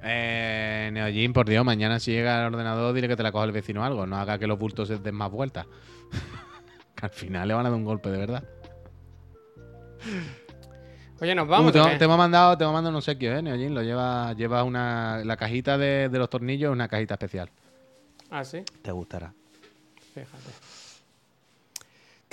[0.05, 3.51] Eh, Neojin, por Dios, mañana si llega al ordenador dile que te la coja el
[3.51, 4.05] vecino o algo.
[4.05, 5.65] No haga que los bultos se den más vueltas.
[6.95, 8.43] que al final le van a dar un golpe de verdad.
[11.21, 11.71] Oye, nos Uh, vamos.
[11.71, 12.03] te, ¿o te qué?
[12.03, 13.73] hemos mandado, te hemos mandado un obsequio, eh, Neojin.
[13.73, 15.21] Lo lleva, lleva una.
[15.23, 17.49] La cajita de, de los tornillos es una cajita especial.
[18.29, 19.33] Ah, sí, Te gustará.
[20.13, 20.62] fíjate.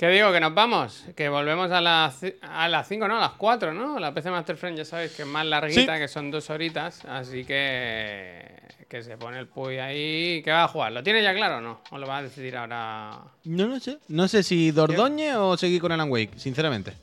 [0.01, 0.31] ¿Qué digo?
[0.31, 1.03] Que nos vamos.
[1.15, 3.99] Que volvemos a las a las 5, no, a las 4, ¿no?
[3.99, 7.05] La PC Master Friend ya sabéis que es más larguita, que son dos horitas.
[7.05, 8.43] Así que.
[8.89, 10.41] Que se pone el Puy ahí.
[10.43, 10.91] ¿Qué va a jugar?
[10.91, 11.81] ¿Lo tiene ya claro o no?
[11.91, 13.19] ¿O lo va a decidir ahora?
[13.43, 13.99] No lo sé.
[14.07, 16.93] No sé si Dordoñe o seguir con Alan Wake, sinceramente.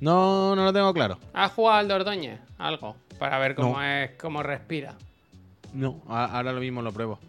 [0.00, 1.20] No, no lo tengo claro.
[1.34, 2.38] ¿Has jugado al Dordoñe?
[2.58, 2.96] Algo.
[3.20, 3.84] Para ver cómo No.
[3.84, 4.94] es, cómo respira.
[5.74, 7.20] No, ahora lo mismo lo pruebo.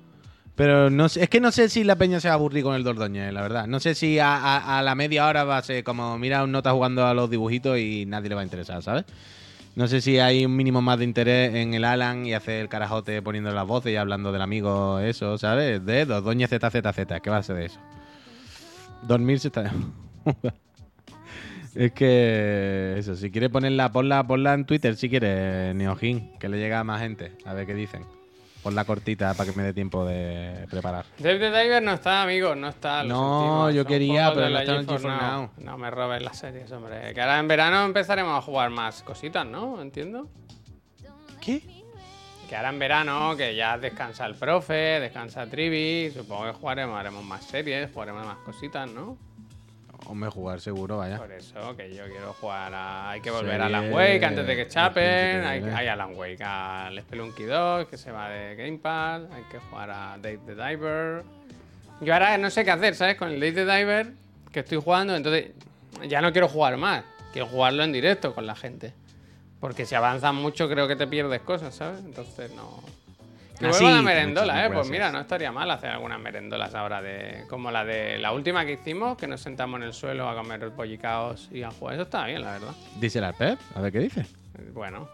[0.55, 2.75] Pero no sé, es que no sé si la peña se va a aburrir con
[2.75, 3.65] el Dordoñe, la verdad.
[3.65, 6.51] No sé si a, a- a la media hora va a ser como, mira, un
[6.51, 9.05] nota jugando a los dibujitos y nadie le va a interesar, ¿sabes?
[9.75, 12.69] No sé si hay un mínimo más de interés en el Alan y hacer el
[12.69, 15.83] carajote poniendo las voces y hablando del amigo, eso, ¿sabes?
[15.83, 17.79] De Dordoñe ZZZ, ¿qué va a ser de eso?
[19.01, 19.71] Dormirse está...
[21.75, 26.59] es que, eso, si quieres ponerla, ponla, ponla en Twitter si quieres, Neojin, que le
[26.59, 28.03] llega a más gente, a ver qué dicen.
[28.63, 31.05] Ponla cortita para que me dé tiempo de preparar.
[31.19, 33.03] Dave the Diver no está, amigo, no está.
[33.03, 35.49] No, yo quería, pero no la está en el GeForce GeForce Now.
[35.57, 37.13] No me robes las series, hombre.
[37.13, 39.81] Que ahora en verano empezaremos a jugar más cositas, ¿no?
[39.81, 40.29] Entiendo.
[41.41, 41.61] ¿Qué?
[42.47, 47.23] Que ahora en verano, que ya descansa el profe, descansa Trivi, supongo que jugaremos, haremos
[47.25, 49.17] más series, jugaremos más cositas, ¿no?
[50.05, 51.17] Hombre, jugar seguro, vaya.
[51.17, 53.11] Por eso que yo quiero jugar a...
[53.11, 55.43] Hay que volver a Alan Wake antes de que chapen.
[55.43, 59.23] Hay, hay Alan Wake al Spelunky 2 que se va de Game Pass.
[59.31, 61.23] Hay que jugar a Dave the Diver.
[62.01, 63.15] Yo ahora no sé qué hacer, ¿sabes?
[63.15, 64.13] Con el Dave the Diver
[64.51, 65.51] que estoy jugando, entonces
[66.07, 67.03] ya no quiero jugar más.
[67.31, 68.93] Quiero jugarlo en directo con la gente.
[69.59, 71.99] Porque si avanzas mucho creo que te pierdes cosas, ¿sabes?
[72.05, 72.83] Entonces no...
[73.59, 74.69] Que Ah, vuelva la merendola, ¿eh?
[74.71, 77.45] Pues mira, no estaría mal hacer algunas merendolas ahora de...
[77.49, 80.71] Como la de la última que hicimos, que nos sentamos en el suelo a comer
[80.71, 81.93] pollicaos y a jugar.
[81.95, 82.73] Eso está bien, la verdad.
[82.99, 84.25] Díselo al Pep, a ver qué dice.
[84.73, 85.07] Bueno.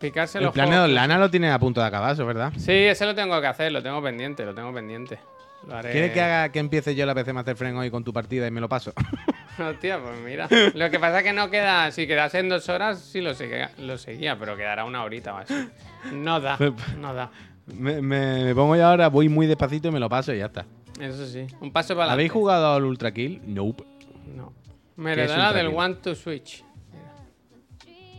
[0.00, 0.88] Picarse El los plan de.
[0.88, 2.52] Lana lo tiene a punto de acabar, eso es verdad.
[2.56, 5.18] Sí, ese lo tengo que hacer, lo tengo pendiente, lo tengo pendiente.
[5.66, 5.90] Lo haré...
[5.90, 8.50] ¿Quieres que haga que empiece yo la PC Master Friend hoy con tu partida y
[8.52, 8.92] me lo paso?
[9.70, 10.48] Hostia, pues mira.
[10.74, 11.90] Lo que pasa es que no queda.
[11.90, 15.38] Si quedase en dos horas, sí lo seguía, lo seguía pero quedará una horita o
[15.38, 15.54] así.
[16.12, 16.56] No da,
[16.98, 17.30] no da.
[17.66, 20.46] me, me- me pongo ya ahora, voy muy despacito y me lo paso y ya
[20.46, 20.64] está.
[21.00, 21.46] Eso sí.
[21.60, 22.40] Un paso para ¿Habéis adelante.
[22.40, 23.40] jugado al Ultra Kill?
[23.46, 23.84] Nope.
[24.34, 24.52] No.
[24.52, 25.66] ¿Qué es Meredona Ultra del?
[25.74, 26.64] One to Switch.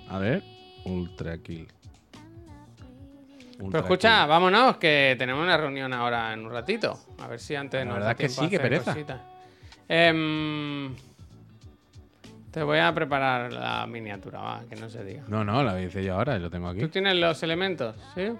[0.10, 0.44] A ver.
[0.86, 1.68] Ultra Kill.
[3.58, 6.98] Pero escucha, vámonos, que tenemos una reunión ahora en un ratito.
[7.22, 8.94] A ver si antes La nos verdad da es que tiempo sí, a hacer pereza.
[8.94, 9.22] cositas.
[12.52, 15.24] Te voy a preparar la miniatura, va, que no se diga.
[15.28, 16.80] No, no, la hice yo ahora, lo tengo aquí.
[16.80, 17.95] ¿Tú tienes los elementos?
[18.16, 18.32] ¿Sí?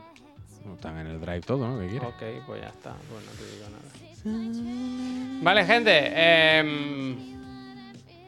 [0.74, 1.80] Están en el drive todo, ¿no?
[1.80, 2.10] ¿Qué quieres?
[2.10, 2.94] Ok, pues ya está.
[3.10, 5.44] Pues no te digo nada.
[5.44, 6.12] Vale, gente.
[6.60, 7.40] em,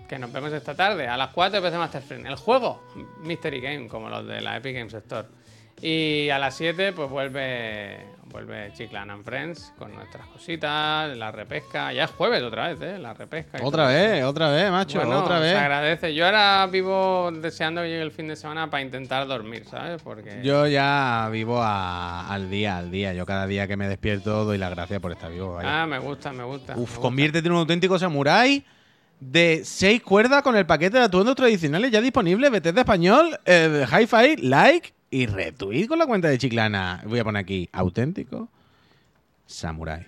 [0.07, 1.07] que nos vemos esta tarde.
[1.07, 2.25] A las 4 PC Master Friend.
[2.27, 2.83] El juego,
[3.23, 5.27] Mystery Game, como los de la Epic Games Store.
[5.81, 11.91] Y a las 7, pues vuelve, vuelve Chiclan and Friends con nuestras cositas, la repesca.
[11.91, 12.99] Ya es jueves otra vez, ¿eh?
[12.99, 13.57] La repesca.
[13.63, 14.11] Otra eso.
[14.13, 15.55] vez, otra vez, macho, Bueno, otra Se vez.
[15.55, 16.13] agradece.
[16.13, 20.01] Yo ahora vivo deseando que llegue el fin de semana para intentar dormir, ¿sabes?
[20.03, 20.41] Porque.
[20.43, 23.13] Yo ya vivo a- al día, al día.
[23.13, 25.55] Yo cada día que me despierto doy las gracias por estar vivo.
[25.55, 25.81] vaya.
[25.81, 26.75] Ah, me gusta, me gusta.
[26.75, 27.01] me Uf, gusta.
[27.01, 28.63] conviértete en un auténtico samurái
[29.19, 32.51] de 6 cuerdas con el paquete de atuendos tradicionales ya disponible.
[32.51, 37.03] Vete de español, eh, hi-fi, like y retweet con la cuenta de Chiclana.
[37.05, 38.49] Voy a poner aquí, auténtico
[39.45, 40.07] samurái.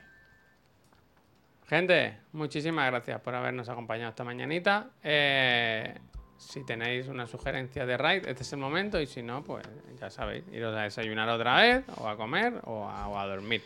[1.68, 4.90] Gente, muchísimas gracias por habernos acompañado esta mañanita.
[5.04, 5.94] Eh,
[6.38, 9.00] si tenéis una sugerencia de raid, este es el momento.
[9.02, 9.66] Y si no, pues
[10.00, 13.62] ya sabéis, iros a desayunar otra vez, o a comer, o a, o a dormir.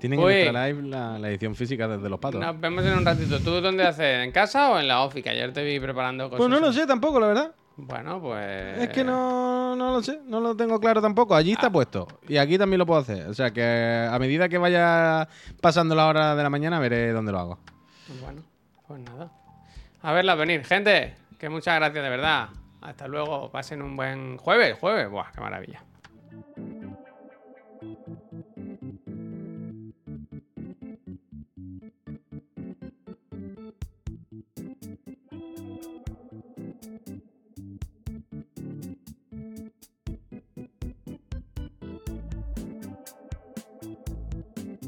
[0.00, 0.32] Tienen Uy.
[0.32, 2.40] en nuestra live la, la edición física desde los patos.
[2.40, 3.38] Nos vemos en un ratito.
[3.40, 4.24] ¿Tú dónde haces?
[4.24, 5.22] ¿En casa o en la ofi?
[5.22, 6.38] Que ayer te vi preparando cosas.
[6.38, 7.54] Pues no lo sé tampoco, la verdad.
[7.76, 8.78] Bueno, pues.
[8.78, 11.34] Es que pues no, no lo sé, no lo tengo claro tampoco.
[11.34, 11.72] Allí está ah.
[11.72, 13.26] puesto y aquí también lo puedo hacer.
[13.28, 15.28] O sea que a medida que vaya
[15.60, 17.58] pasando la hora de la mañana, veré dónde lo hago.
[18.22, 18.42] Bueno,
[18.86, 19.30] pues nada.
[20.02, 21.16] A verla venir, gente.
[21.38, 22.48] Que muchas gracias de verdad.
[22.80, 23.50] Hasta luego.
[23.50, 24.78] Pasen un buen jueves.
[24.78, 25.82] Jueves, buah, qué maravilla.